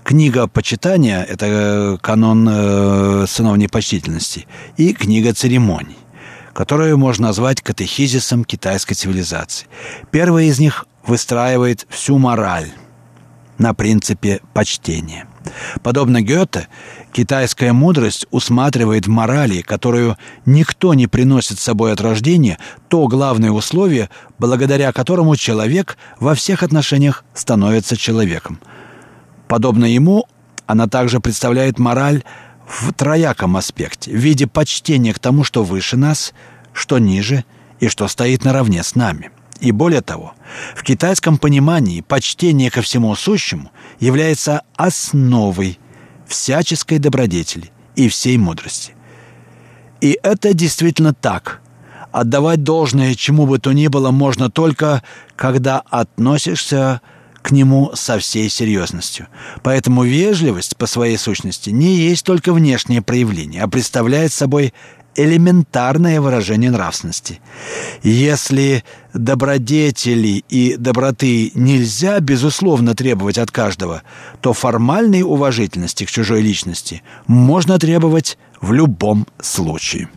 [0.04, 4.47] Книга почитания– это канон э, сыновней почтительности,
[4.78, 5.97] и книга церемоний,
[6.54, 9.67] которую можно назвать катехизисом китайской цивилизации.
[10.12, 12.71] Первая из них выстраивает всю мораль
[13.58, 15.28] на принципе почтения.
[15.84, 16.67] Подобно Гёте,
[17.12, 23.52] Китайская мудрость усматривает в морали, которую никто не приносит с собой от рождения, то главное
[23.52, 28.60] условие, благодаря которому человек во всех отношениях становится человеком.
[29.50, 30.26] Подобно ему,
[30.67, 32.24] она также представляет мораль
[32.65, 36.34] в трояком аспекте, в виде почтения к тому, что выше нас,
[36.71, 37.43] что ниже
[37.82, 39.32] и что стоит наравне с нами.
[39.60, 40.34] И более того,
[40.76, 45.78] в китайском понимании почтение ко всему сущему является основой
[46.31, 48.93] всяческой добродетели и всей мудрости.
[50.01, 51.61] И это действительно так.
[52.11, 55.03] Отдавать должное чему бы то ни было можно только,
[55.35, 57.01] когда относишься
[57.41, 59.27] к нему со всей серьезностью.
[59.63, 64.73] Поэтому вежливость по своей сущности не есть только внешнее проявление, а представляет собой
[65.15, 67.39] элементарное выражение нравственности.
[68.04, 74.04] Если добродетели и доброты нельзя, безусловно, требовать от каждого,
[74.41, 80.10] то формальной уважительности к чужой личности можно требовать в любом случае.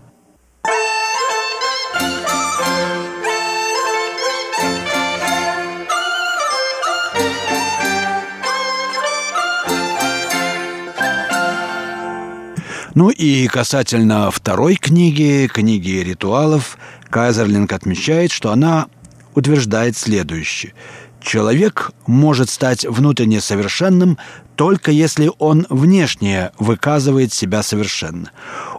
[12.95, 16.79] Ну и касательно второй книги, книги ритуалов,
[17.11, 18.87] Кайзерлинг отмечает, что она
[19.35, 20.75] утверждает следующее.
[21.21, 24.19] Человек может стать внутренне совершенным
[24.57, 28.31] только если он внешне выказывает себя совершенно.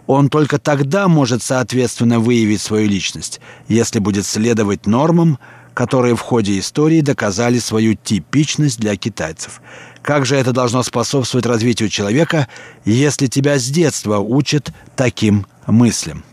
[0.06, 5.38] Он только тогда может соответственно выявить свою личность, если будет следовать нормам,
[5.76, 9.60] которые в ходе истории доказали свою типичность для китайцев.
[10.00, 12.48] Как же это должно способствовать развитию человека,
[12.86, 16.24] если тебя с детства учат таким мыслям?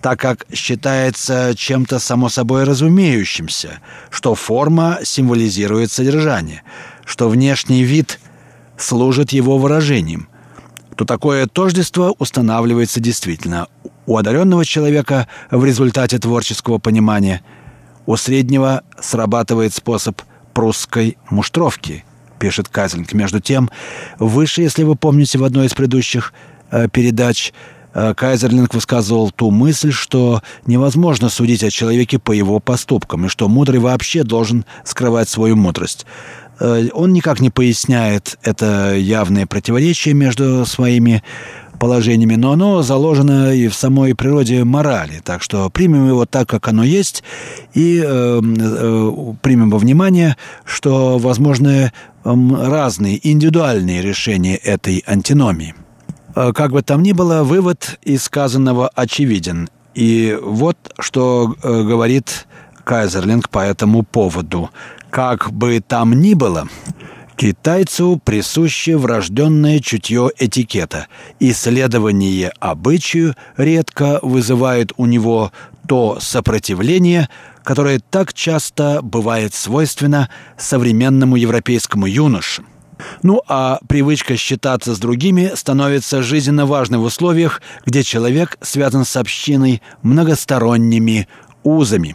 [0.00, 3.78] Так как считается чем-то само собой разумеющимся,
[4.10, 6.64] что форма символизирует содержание,
[7.04, 8.18] что внешний вид
[8.76, 10.26] служит его выражением,
[10.96, 13.68] то такое тождество устанавливается действительно
[14.06, 17.42] у одаренного человека в результате творческого понимания,
[18.06, 20.20] у среднего срабатывает способ
[20.52, 22.04] прусской муштровки–
[22.42, 23.12] пишет Казинг.
[23.12, 23.70] Между тем,
[24.18, 26.32] выше, если вы помните, в одной из предыдущих
[26.72, 27.52] э, передач
[27.94, 33.48] э, Кайзерлинг высказывал ту мысль, что невозможно судить о человеке по его поступкам, и что
[33.48, 36.04] мудрый вообще должен скрывать свою мудрость.
[36.58, 41.22] Э, он никак не поясняет это явное противоречие между своими
[41.82, 45.20] положениями, но оно заложено и в самой природе морали.
[45.24, 47.24] Так что примем его так, как оно есть,
[47.74, 51.90] и э, э, примем во внимание, что возможны э,
[52.22, 55.74] разные индивидуальные решения этой антиномии.
[56.36, 59.68] Э, как бы там ни было, вывод из сказанного очевиден.
[59.96, 62.46] И вот что э, говорит
[62.84, 64.70] Кайзерлинг по этому поводу.
[65.10, 66.68] Как бы там ни было,
[67.42, 71.08] Китайцу присуще врожденное чутье этикета.
[71.40, 75.50] Исследование обычаю редко вызывает у него
[75.88, 77.28] то сопротивление,
[77.64, 82.62] которое так часто бывает свойственно современному европейскому юноше.
[83.24, 89.16] Ну а привычка считаться с другими становится жизненно важной в условиях, где человек связан с
[89.16, 91.26] общиной многосторонними
[91.64, 92.14] узами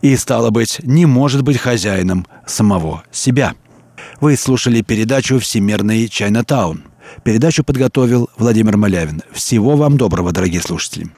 [0.00, 3.52] и, стало быть, не может быть хозяином самого себя.
[4.20, 6.84] Вы слушали передачу «Всемирный Чайнатаун».
[7.22, 9.22] Передачу подготовил Владимир Малявин.
[9.32, 11.08] Всего вам доброго, дорогие слушатели.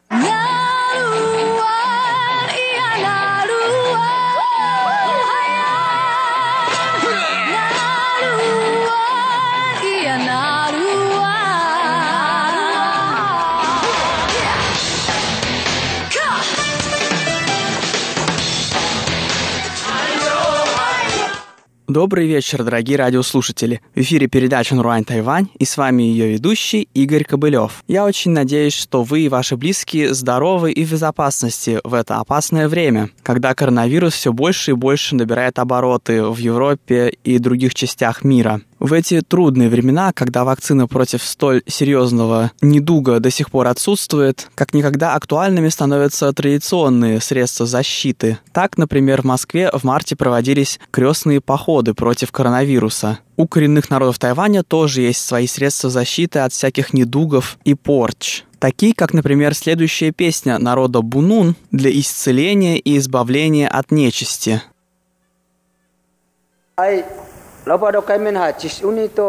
[21.88, 23.80] Добрый вечер, дорогие радиослушатели.
[23.94, 27.82] В эфире передача «Нуруань Тайвань» и с вами ее ведущий Игорь Кобылев.
[27.88, 32.68] Я очень надеюсь, что вы и ваши близкие здоровы и в безопасности в это опасное
[32.68, 38.60] время, когда коронавирус все больше и больше набирает обороты в Европе и других частях мира.
[38.80, 44.72] В эти трудные времена, когда вакцина против столь серьезного недуга до сих пор отсутствует, как
[44.72, 48.38] никогда актуальными становятся традиционные средства защиты.
[48.52, 53.18] Так, например, в Москве в марте проводились крестные походы против коронавируса.
[53.36, 58.44] У коренных народов Тайваня тоже есть свои средства защиты от всяких недугов и порч.
[58.60, 64.62] Такие, как, например, следующая песня народа Бунун для исцеления и избавления от нечисти.
[67.68, 69.28] Lepas ada kaimen ha cis uni tu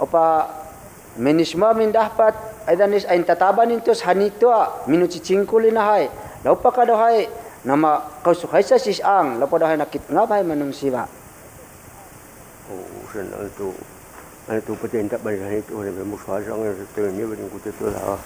[0.00, 0.48] apa
[1.20, 2.32] menisma min dapat
[2.64, 6.08] ada nis ain tataban intus hanito a minu cicing kulina hai.
[6.40, 7.28] lepas pada hai
[7.68, 9.36] nama kau suka sa cis ang.
[9.36, 11.04] lepas pada hai nakit ngapa hai menung ba.
[12.72, 13.68] Oh, sen itu
[14.48, 17.70] ada tu pada entak bayar hai tu oleh musuh sang yang tu ni bagi kita
[17.76, 18.16] tu lah.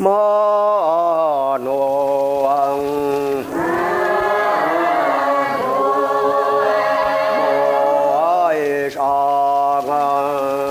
[0.00, 1.80] Mano
[2.48, 2.80] ang
[4.08, 4.93] ang
[8.94, 10.63] Krishna.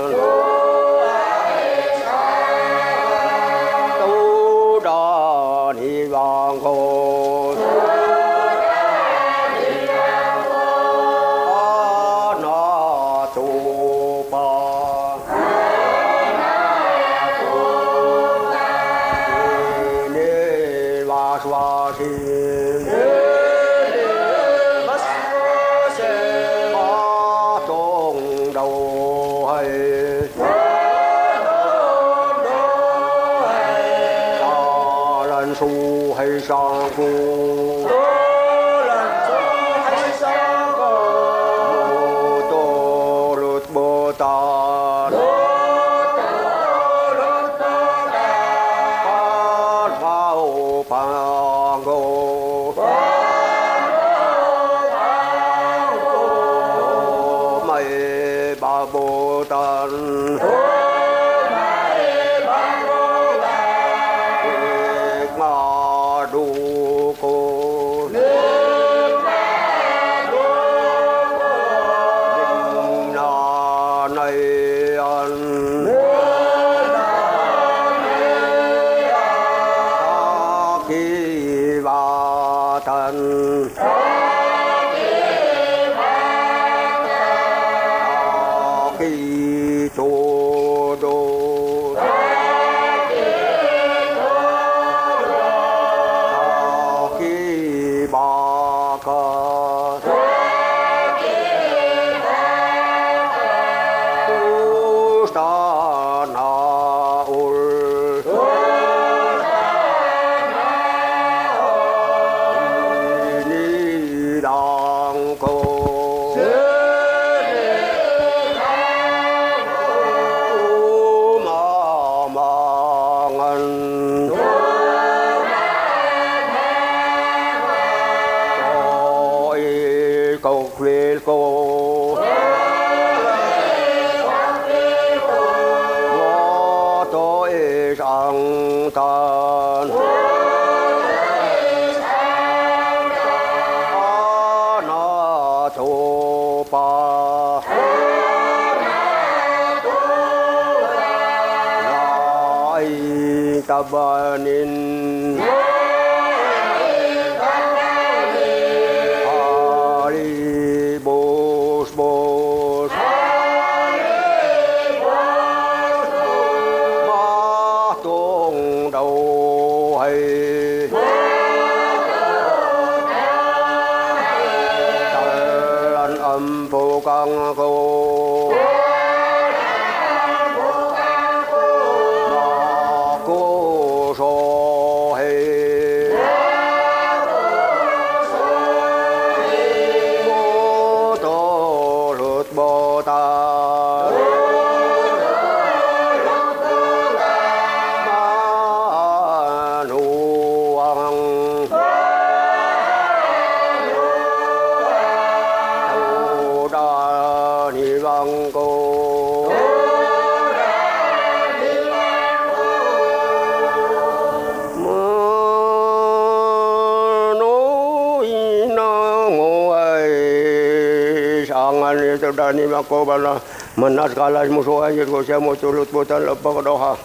[222.52, 223.40] 你看，我们那
[223.74, 226.96] 门那山上的木头，人家说，我们走路都走不了半步多哈。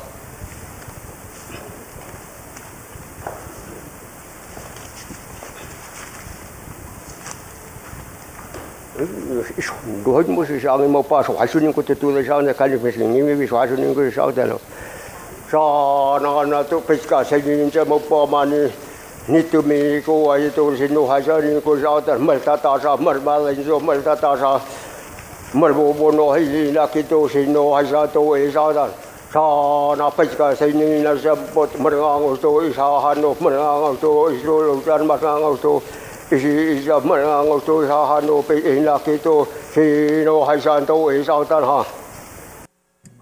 [8.98, 9.74] 你说，
[10.04, 10.78] 多少人去上？
[10.84, 11.34] 你们怕少？
[11.34, 12.46] 多少人去上？
[12.46, 14.60] 你看，你们上多少人去上得了？
[15.50, 17.86] 上那个那土匪家，谁人去上？
[17.86, 18.44] 不怕嘛？
[18.46, 18.70] 你
[19.28, 22.40] 你都没去过，你都上多少人去上得了？
[22.40, 22.78] 上多
[24.38, 24.62] 少？
[25.58, 28.90] มันโบโนให้ลีนาคิโตสิโนให้ซาโตเอซาดัน
[29.34, 29.46] ชา
[30.00, 35.68] นาเปจกาสินีนาเซมปดมันงางโตอิสาฮานมันงางโตอิสโลลุจันมันงางโต
[36.32, 39.28] อิสิอิสมันงางโตอิสาฮานเปอินาคิโต
[39.74, 39.86] สิ
[40.26, 41.82] โนให้ซาโตเอซาดันฮะ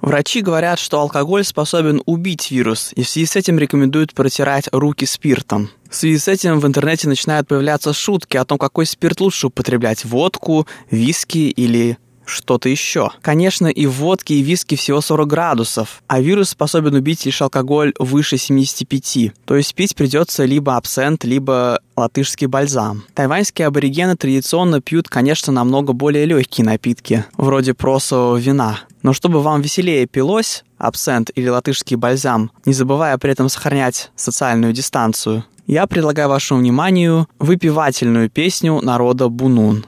[0.07, 5.05] Врачи говорят, что алкоголь способен убить вирус, и в связи с этим рекомендуют протирать руки
[5.05, 5.69] спиртом.
[5.89, 10.05] В связи с этим в интернете начинают появляться шутки о том, какой спирт лучше употреблять–
[10.05, 11.97] водку, виски или
[12.27, 13.09] что-то еще.
[13.21, 17.41] Конечно, и в водке, и в виске всего 40 градусов, а вирус способен убить лишь
[17.41, 19.31] алкоголь выше 75.
[19.45, 23.03] То есть пить придется либо абсент, либо латышский бальзам.
[23.13, 28.79] Тайваньские аборигены традиционно пьют, конечно, намного более легкие напитки, вроде просового вина.
[29.01, 34.73] Но чтобы вам веселее пилось, абсент или латышский бальзам, не забывая при этом сохранять социальную
[34.73, 39.85] дистанцию, я предлагаю вашему вниманию выпивательную песню народа Бунун.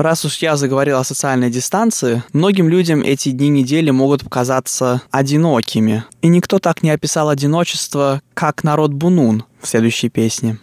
[0.00, 6.04] Раз уж я заговорил о социальной дистанции, многим людям эти дни недели могут показаться одинокими.
[6.22, 10.58] И никто так не описал одиночество, как народ Бунун в следующей песне.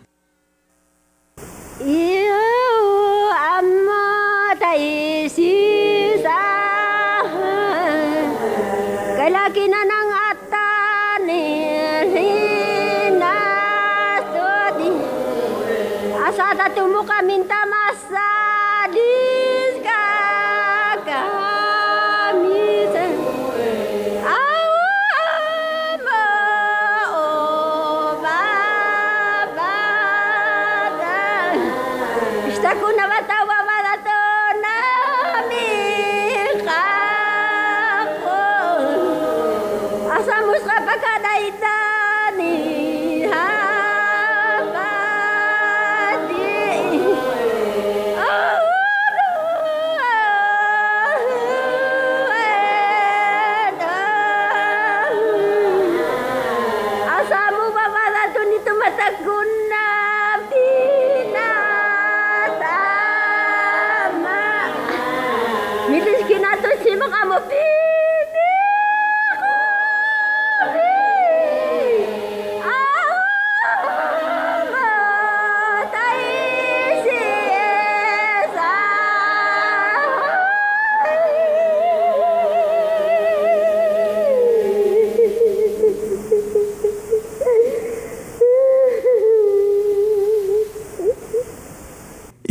[65.88, 66.28] Mrs.
[66.28, 67.77] Kinato, simang amo, please!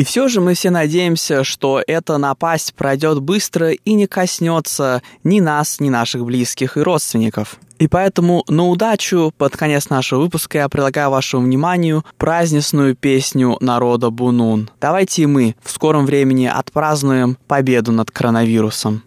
[0.07, 5.81] Все же мы все надеемся, что эта напасть пройдет быстро и не коснется ни нас,
[5.81, 7.57] ни наших близких и родственников.
[7.79, 14.11] И поэтому на удачу под конец нашего выпуска я предлагаю вашему вниманию праздничную песню народа
[14.11, 14.71] Бунун.
[14.81, 19.03] Давайте и мы в скором времени отпразднуем победу над коронавирусом.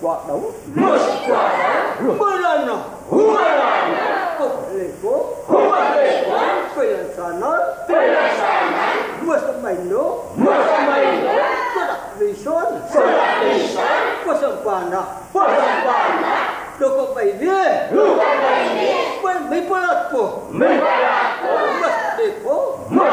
[0.00, 1.09] Pasambana.
[14.70, 15.02] 饭呐、啊，
[15.32, 15.90] 饭饭饭，
[16.78, 17.44] 六个白米，
[17.90, 18.22] 六个白
[18.72, 18.78] 米，
[19.20, 20.14] 饭没饭了不？
[20.52, 21.10] 没饭了
[21.42, 21.44] 不？
[21.80, 21.82] 没
[22.16, 22.46] 得不？
[22.88, 23.10] 没得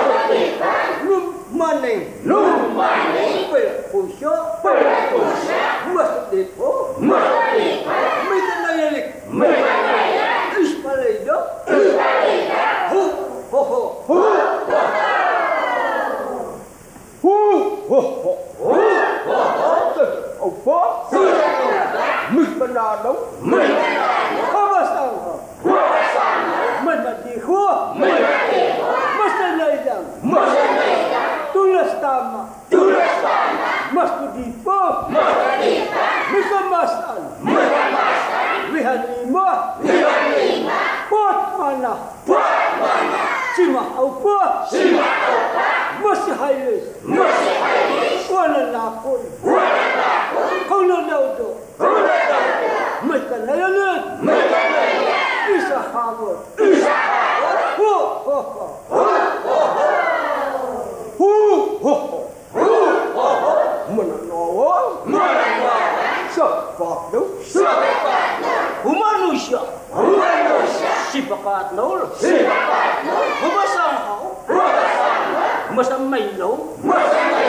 [1.01, 1.07] 不？
[1.07, 1.09] 六
[1.57, 1.89] 万零，
[2.25, 2.85] 六万
[3.15, 3.57] 零，饭
[3.91, 4.29] 不下，
[4.61, 4.65] 饭
[5.09, 5.49] 不下，
[5.89, 5.97] 没
[6.29, 6.61] 得不？
[6.99, 7.17] 没得
[7.81, 7.89] 不？
[8.29, 8.95] 没得那样的，
[9.31, 10.19] 没得那样，
[10.59, 11.27] 一十八来着，
[11.65, 12.05] 一十八来
[12.45, 12.53] 着，
[12.91, 12.93] 呼
[13.49, 13.65] 呼呼
[14.05, 14.09] 呼。
[17.19, 18.23] 呼呼呼呼
[18.59, 18.75] 呼呼！
[20.39, 20.67] 哦，不，
[21.09, 21.46] 是。
[22.33, 25.79] مش بنادم مش بنادم هو سامو هو
[26.13, 40.73] سامو من بديخو من بديخو مستنيدم مستنيدم تولستاما تولستاما مستديفو مستديفا مسماسان مسماسان بهنيما بهنيما
[41.11, 41.97] بوتمانا
[42.27, 43.17] بوتمانا
[43.55, 51.53] سيما أوبا سيما أوبا مسيحيس مسيحيس ولا ناكل ولا ناكل قولوا نودو
[53.03, 54.03] Mıhkanayalım.
[54.21, 55.07] Mıhkanayalım.
[55.57, 56.35] İsa hamur.
[56.59, 57.57] İsa hamur.
[57.77, 57.93] Ho
[58.25, 58.69] ho ho.
[58.89, 59.03] Ho
[59.43, 59.89] ho ho.
[61.17, 61.29] Hu
[61.83, 62.19] ho ho.
[62.53, 62.65] Hu
[63.15, 63.53] ho ho.
[63.95, 64.93] Mananova.
[65.05, 65.73] Mananova.
[66.35, 67.27] Sabaklu.
[67.53, 68.47] Sabaklu.
[68.83, 69.59] Humanusya.
[69.93, 70.89] Humanusya.
[71.11, 71.99] Sibakatnul.
[72.19, 73.27] Sibakatnul.
[73.41, 74.25] Humasanghau.
[74.47, 75.75] Humasanghau.
[75.75, 76.53] Masamaylaw.
[76.83, 77.46] Masamaylaw.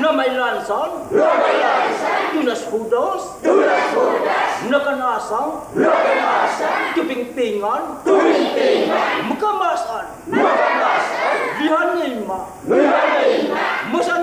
[0.00, 0.90] No mai l'han sol.
[1.10, 2.22] No mai l'han sol.
[2.34, 3.28] D'unes fotos.
[3.42, 4.64] D'unes fotos.
[4.70, 5.48] No que no sol.
[5.74, 6.80] No que no sol.
[6.94, 7.82] Tu ping pingon.
[8.04, 9.04] Tu ping pingon.
[9.28, 10.06] M'ho que m'ho sol.
[10.32, 11.34] M'ho que m'ho sol.
[11.58, 11.66] Vi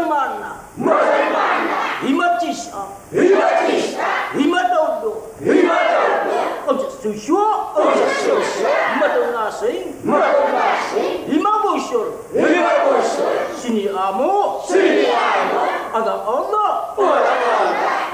[0.09, 0.51] mana.
[0.77, 0.95] M'ho
[1.35, 1.79] mana.
[2.03, 2.83] Hi ma tisha.
[3.13, 5.11] Hi ma dodo.
[5.45, 5.90] Hi.
[6.71, 9.71] ောက်ချက်သူရှောအောက်ချက်သူရှောမတုံနာစိ
[10.07, 12.03] မတုံနာစိဒီမဘူရှော
[12.33, 15.65] ဒီမဘူရှောရှင်ညာမောရှင်ညာမော
[15.95, 17.61] အဒါအောနောဘောရာမော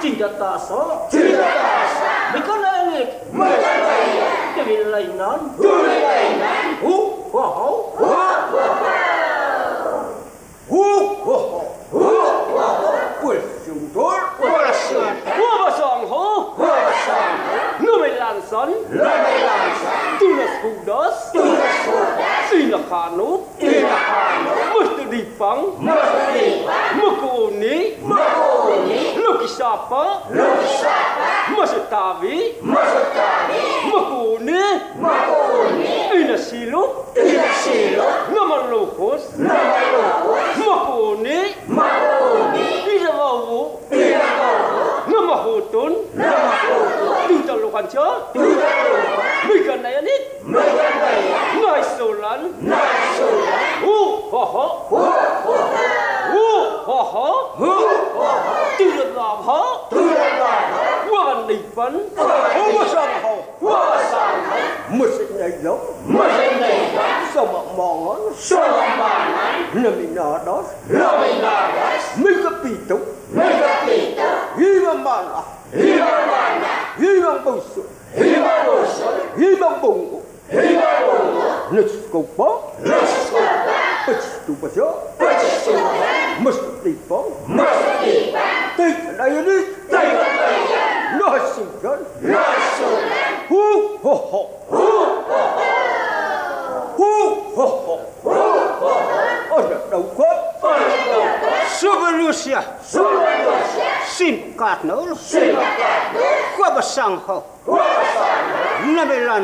[0.02, 3.00] ကျင်တတာစောကျင်တတာစောမကနာနိ
[3.38, 4.20] မတနာယ
[4.56, 6.94] ကဗီလိုင်နန်ဒူလိုင်နန်ဟူ
[7.32, 8.27] ဟောဟော
[18.58, 18.70] Son.
[18.90, 20.18] Lode langsam.
[20.20, 21.32] Du nas Bruders.
[21.32, 22.50] Du nas Bruders.
[22.50, 23.42] Sie nach Hanuk.
[23.60, 24.44] Sie nach Fang.
[24.74, 25.62] Möchte die Fang.
[25.80, 27.98] Möchte Uni.
[28.02, 28.42] Möchte
[28.74, 29.00] Uni.
[29.24, 30.24] Luki Schapa.
[30.32, 31.56] Luki Schapa.
[31.56, 32.56] Möchte Tavi.
[32.62, 33.60] Möchte Tavi.
[33.92, 34.64] Möchte Uni.
[35.04, 36.22] Möchte Uni.
[36.24, 37.06] Ina Silo.
[37.16, 38.04] Ina Silo.
[38.34, 39.22] Nama Lukus.
[39.38, 40.66] Nama Lukus.
[40.66, 40.94] Möchte
[47.88, 48.32] 먼저
[49.46, 50.10] 물건 나연이
[50.42, 55.58] 물건 나연 나이 솔란 나이 솔란 우호호 우호호
[56.34, 64.56] 우호호 우호호 뚜르라호 뚜르라호 원리번 우와상호 우와상호
[64.90, 70.66] 무슨 내용 무슨 내용 소망망은 소망망은 너미 나도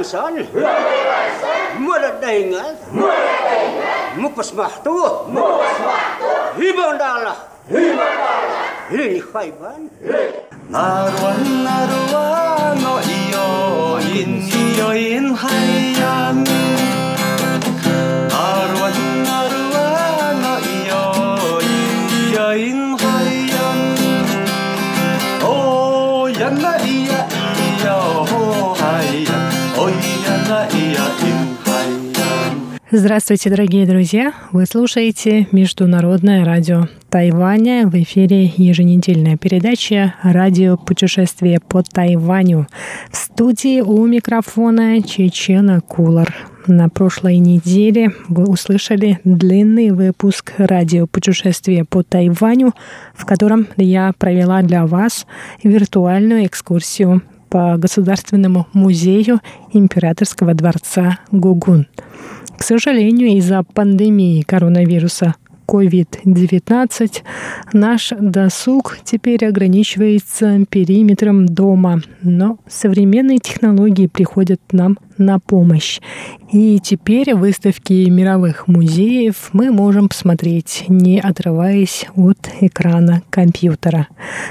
[0.03, 0.45] Samson.
[1.79, 2.75] Mulut dah ingat.
[2.91, 4.19] Mulut dah ingat.
[4.19, 4.93] Mupas mahtu.
[5.31, 6.31] Mupas mahtu.
[6.59, 7.37] Hibang dalah.
[7.71, 8.67] Hibang dalah.
[8.91, 9.41] Hibang dalah.
[9.41, 10.22] Hibang dalah.
[32.95, 34.33] Здравствуйте, дорогие друзья!
[34.51, 37.87] Вы слушаете Международное радио Тайваня.
[37.87, 42.67] В эфире еженедельная передача «Радио путешествие по Тайваню».
[43.09, 46.35] В студии у микрофона Чечена Кулар.
[46.67, 52.73] На прошлой неделе вы услышали длинный выпуск радио путешествия по Тайваню,
[53.15, 55.25] в котором я провела для вас
[55.63, 59.39] виртуальную экскурсию по Государственному музею
[59.71, 61.87] Императорского дворца Гугун.
[62.63, 65.35] К сожалению, из-за пандемии коронавируса
[65.67, 67.11] COVID-19
[67.73, 75.99] наш досуг теперь ограничивается периметром дома, но современные технологии приходят нам на помощь.
[76.51, 84.07] И теперь выставки мировых музеев мы можем посмотреть, не отрываясь от экрана компьютера.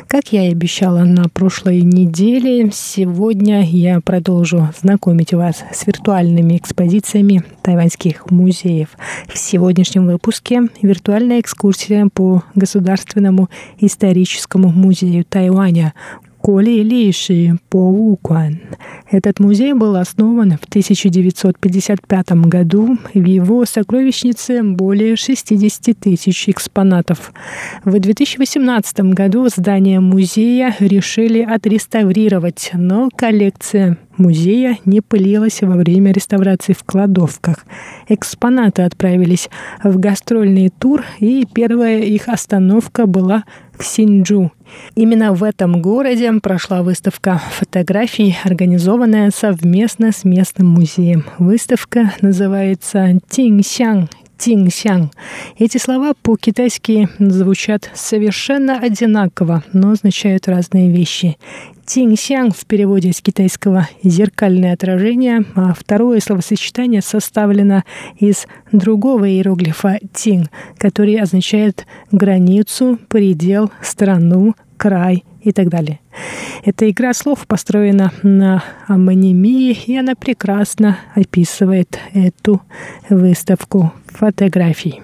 [0.08, 7.44] Как я и обещала на прошлой неделе, сегодня я продолжу знакомить вас с виртуальными экспозициями
[7.62, 8.88] тайваньских музеев.
[9.28, 13.48] В сегодняшнем выпуске виртуальная экскурсия по Государственному
[13.78, 15.94] историческому музею Тайваня
[16.42, 18.60] Коли Поукуан.
[19.08, 22.98] Этот музей был основан в 1955 году.
[23.14, 27.32] В его сокровищнице более 60 тысяч экспонатов.
[27.84, 36.72] В 2018 году здание музея решили отреставрировать, но коллекция музея не пылилась во время реставрации
[36.72, 37.64] в кладовках.
[38.08, 39.48] Экспонаты отправились
[39.84, 43.44] в гастрольный тур, и первая их остановка была
[43.82, 44.52] Синджу.
[44.94, 51.24] Именно в этом городе прошла выставка фотографий, организованная совместно с местным музеем.
[51.38, 54.08] Выставка называется «Тиньсян
[54.42, 55.12] Тиньсян.
[55.56, 61.36] Эти слова по-китайски звучат совершенно одинаково, но означают разные вещи.
[61.84, 67.82] Тиньсян в переводе с китайского «зеркальное отражение», а второе словосочетание составлено
[68.18, 76.00] из другого иероглифа «тинь», который означает границу, предел, страну, край и так далее.
[76.64, 82.62] Эта игра слов построена на амонимии, и она прекрасно описывает эту
[83.08, 85.02] выставку фотографий.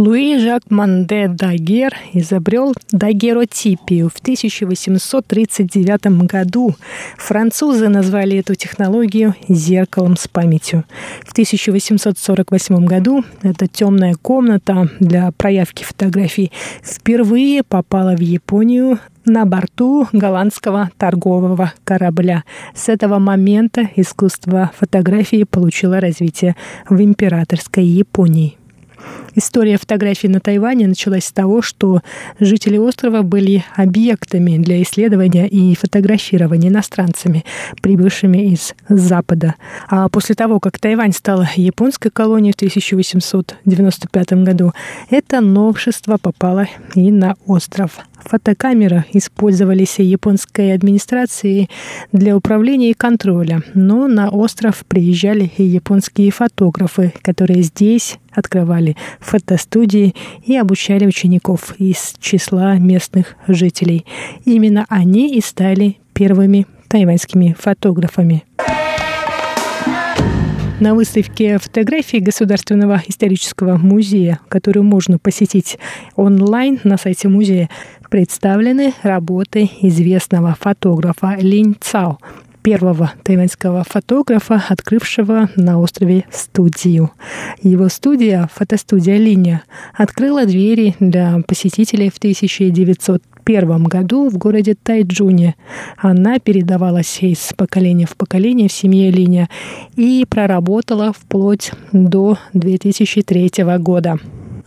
[0.00, 6.74] Луи Жак Манде Дагер изобрел дагеротипию в 1839 году.
[7.18, 10.84] Французы назвали эту технологию «зеркалом с памятью».
[11.26, 16.50] В 1848 году эта темная комната для проявки фотографий
[16.82, 22.44] впервые попала в Японию на борту голландского торгового корабля.
[22.74, 26.56] С этого момента искусство фотографии получило развитие
[26.88, 28.56] в императорской Японии.
[29.34, 32.02] История фотографий на Тайване началась с того, что
[32.40, 37.44] жители острова были объектами для исследования и фотографирования иностранцами,
[37.80, 39.54] прибывшими из Запада.
[39.88, 44.72] А после того, как Тайвань стала японской колонией в 1895 году,
[45.10, 48.00] это новшество попало и на остров.
[48.24, 51.68] Фотокамеры использовались японской администрацией
[52.12, 60.14] для управления и контроля, но на остров приезжали и японские фотографы, которые здесь открывали фотостудии
[60.44, 64.04] и обучали учеников из числа местных жителей.
[64.44, 68.44] Именно они и стали первыми тайваньскими фотографами.
[70.80, 75.78] На выставке фотографий Государственного исторического музея, которую можно посетить
[76.16, 77.68] онлайн на сайте музея,
[78.08, 82.18] представлены работы известного фотографа Линь Цао,
[82.62, 87.10] первого тайваньского фотографа, открывшего на острове студию.
[87.62, 89.62] Его студия, фотостудия «Линия»,
[89.94, 95.56] открыла двери для посетителей в 1901 году в городе Тайджуне.
[95.96, 99.48] Она передавалась из поколения в поколение в семье Линия
[99.96, 104.18] и проработала вплоть до 2003 года.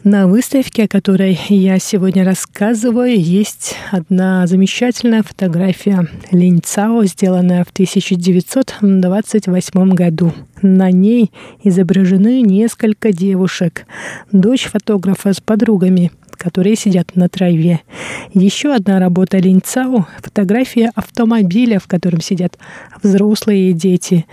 [0.03, 7.69] На выставке, о которой я сегодня рассказываю, есть одна замечательная фотография Линь Цао, сделанная в
[7.69, 10.33] 1928 году.
[10.61, 11.31] На ней
[11.63, 13.85] изображены несколько девушек.
[14.33, 17.81] Дочь фотографа с подругами– которые сидят на траве.
[18.33, 22.57] Еще одна работа Линцау– фотография автомобиля, в котором сидят
[23.01, 24.25] взрослые дети.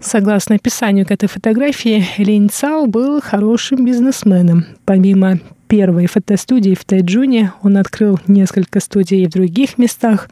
[0.00, 4.66] Согласно описанию к этой фотографии, Линцау был хорошим бизнесменом.
[4.84, 7.52] Помимо первой фотостудии в Тайджуне.
[7.62, 10.28] Он открыл несколько студий в других местах,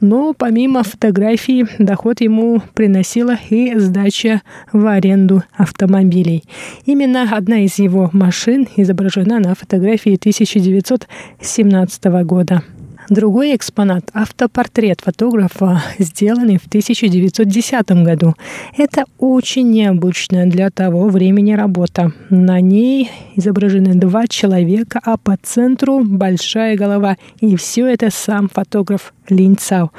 [0.00, 6.44] но помимо фотографий доход ему приносила и сдача в аренду автомобилей.
[6.86, 12.62] Именно одна из его машин изображена на фотографии 1917 года.
[13.10, 18.34] Другой экспонат– автопортрет фотографа, сделанный в 1910 году.
[18.76, 22.12] Это очень необычная для того времени работа.
[22.28, 27.16] На ней изображены два человека, а по центру большая голова.
[27.40, 29.90] И все это сам фотограф Линь Цао.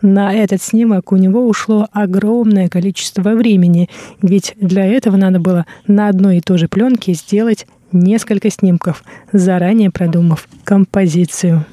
[0.00, 3.90] На этот снимок у него ушло огромное количество времени,
[4.22, 9.90] ведь для этого надо было на одной и той же пленке сделать несколько снимков, заранее
[9.90, 11.66] продумав композицию.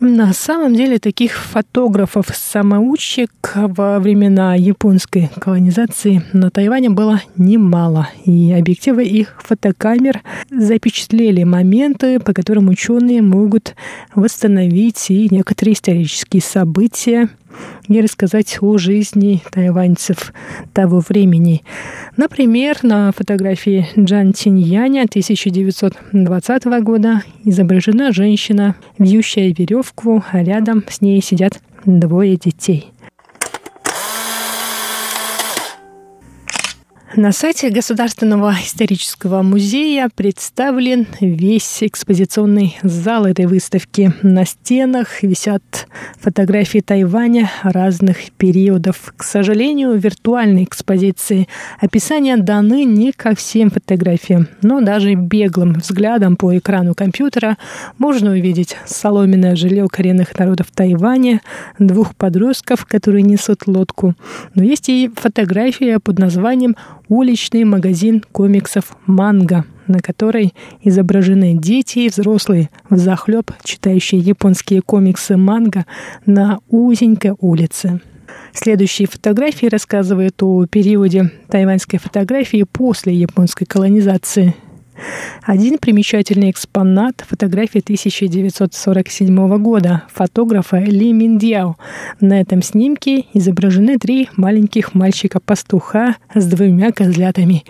[0.00, 9.04] На самом деле таких фотографов-самоучек во времена японской колонизации на Тайване было немало, и объективы
[9.04, 13.74] их фотокамер запечатлели моменты, по которым ученые могут
[14.14, 17.28] восстановить и некоторые исторические события,
[17.88, 20.32] и рассказать о жизни тайваньцев
[20.72, 21.62] того времени.
[22.16, 31.22] Например, на фотографии Джан Тиньяня 1920 года изображена женщина, вьющая веревку, а рядом с ней
[31.22, 32.91] сидят двое детей.
[37.14, 44.14] На сайте Государственного исторического музея представлен весь экспозиционный зал этой выставки.
[44.22, 45.62] На стенах висят
[46.18, 49.12] фотографии Тайваня разных периодов.
[49.14, 51.48] К сожалению, виртуальной экспозиции
[51.80, 57.58] описания даны не ко всем фотографиям, но даже беглым взглядом по экрану компьютера
[57.98, 61.42] можно увидеть соломенное жилье коренных народов Тайваня,
[61.78, 64.14] двух подростков, которые несут лодку.
[64.54, 66.74] Но есть и фотография под названием
[67.12, 75.36] уличный магазин комиксов «Манго», на которой изображены дети и взрослые в захлеб, читающие японские комиксы
[75.36, 75.84] «Манго»
[76.24, 78.00] на узенькой улице.
[78.54, 84.54] Следующие фотографии рассказывают о периоде тайваньской фотографии после японской колонизации–
[85.42, 91.76] один примечательный экспонат– фотография 1947 года фотографа Ли Миндяо.
[92.20, 97.64] На этом снимке изображены три маленьких мальчика-пастуха с двумя козлятами.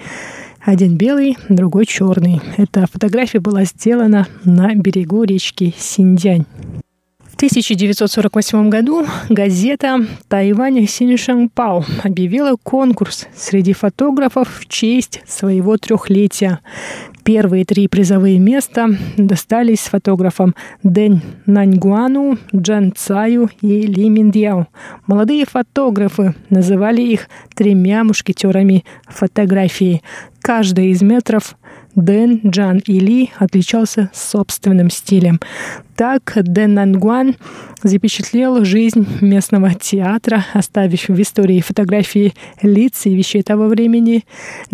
[0.61, 2.41] Один белый, другой черный.
[2.57, 6.47] Эта фотография была сделана на берегу речки Синьцзянь.
[7.33, 16.61] В 1948 году газета «Тайвань Синьшанпао» объявила конкурс среди фотографов в честь своего трехлетия.
[17.25, 24.67] Первые три призовые места достались фотографам Дэн Наньгуану, Джан Цаю и Ли Миндяо.
[25.07, 30.03] Молодые фотографы называли их тремя мушкетерами фотографии.
[30.41, 31.57] Каждый из метров
[31.95, 35.39] Дэн, Джан и Ли отличался собственным стилем.
[35.97, 37.37] Так Дэн Нангуан
[37.83, 42.33] запечатлел жизнь местного театра, оставив в истории фотографии
[42.63, 44.25] лиц и вещей того времени.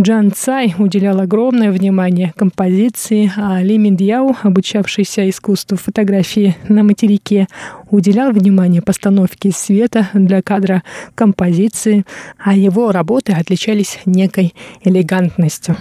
[0.00, 7.48] Джан Цай уделял огромное внимание композиции, а Ли Миндьяо, обучавшийся искусству фотографии на материке,
[7.90, 10.82] уделял внимание постановке света для кадра
[11.14, 12.04] композиции,
[12.38, 14.54] а его работы отличались некой
[14.84, 15.76] элегантностью.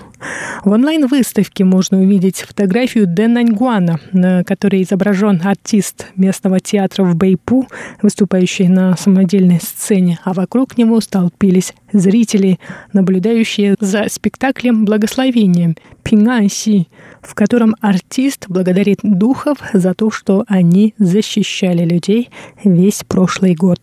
[0.64, 7.68] В онлайн-выставке можно увидеть фотографию Дэн Наньгуана, на которой изображен артист местного театра в Бэйпу,
[8.02, 12.60] выступающий на самодельной сцене, а вокруг него столпились зрители,
[12.94, 15.76] наблюдающие за спектаклем «Благословением»
[16.08, 16.88] Пинганси,
[17.22, 22.30] в котором артист благодарит духов за то, что они защищали людей
[22.64, 23.82] весь прошлый год.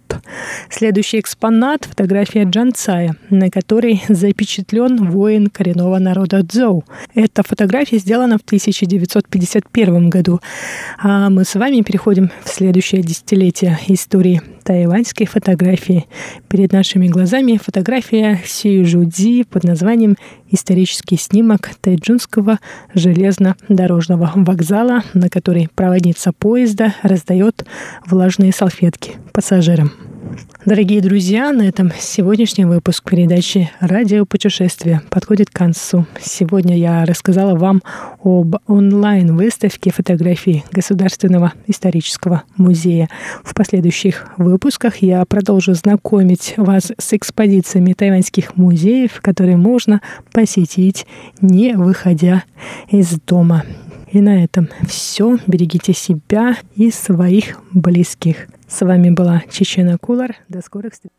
[0.71, 6.85] Следующий экспонат– фотография Джанцая, на которой запечатлен воин коренного народа Цзоу.
[7.15, 10.41] Эта фотография сделана в 1951 году.
[10.99, 16.07] А мы с вами переходим в следующее десятилетие истории тайваньской фотографии.
[16.49, 20.17] Перед нашими глазами фотография Си Жуди под названием
[20.51, 22.59] «Исторический снимок тайджунского
[22.95, 27.65] железнодорожного вокзала, на который проводница поезда раздает
[28.07, 30.14] влажные салфетки пассажирам».
[30.67, 36.07] Дорогие друзья, на этом сегодняшний выпуск передачи «Радио путешествия» подходит к концу.
[36.19, 37.83] Сегодня я рассказала вам
[38.23, 43.11] об онлайн-выставке фотографий Государственного исторического музея.
[43.43, 50.01] В последующих выпусках я продолжу знакомить вас с экспозициями тайваньских музеев, которые можно
[50.33, 51.07] посетить,
[51.43, 52.45] не выходя
[52.89, 53.65] из дома.
[54.11, 55.37] И на этом все.
[55.47, 58.49] Берегите себя и своих близких.
[58.69, 60.37] С вами была Чечена Кулар.
[60.49, 61.13] До скорых встреч.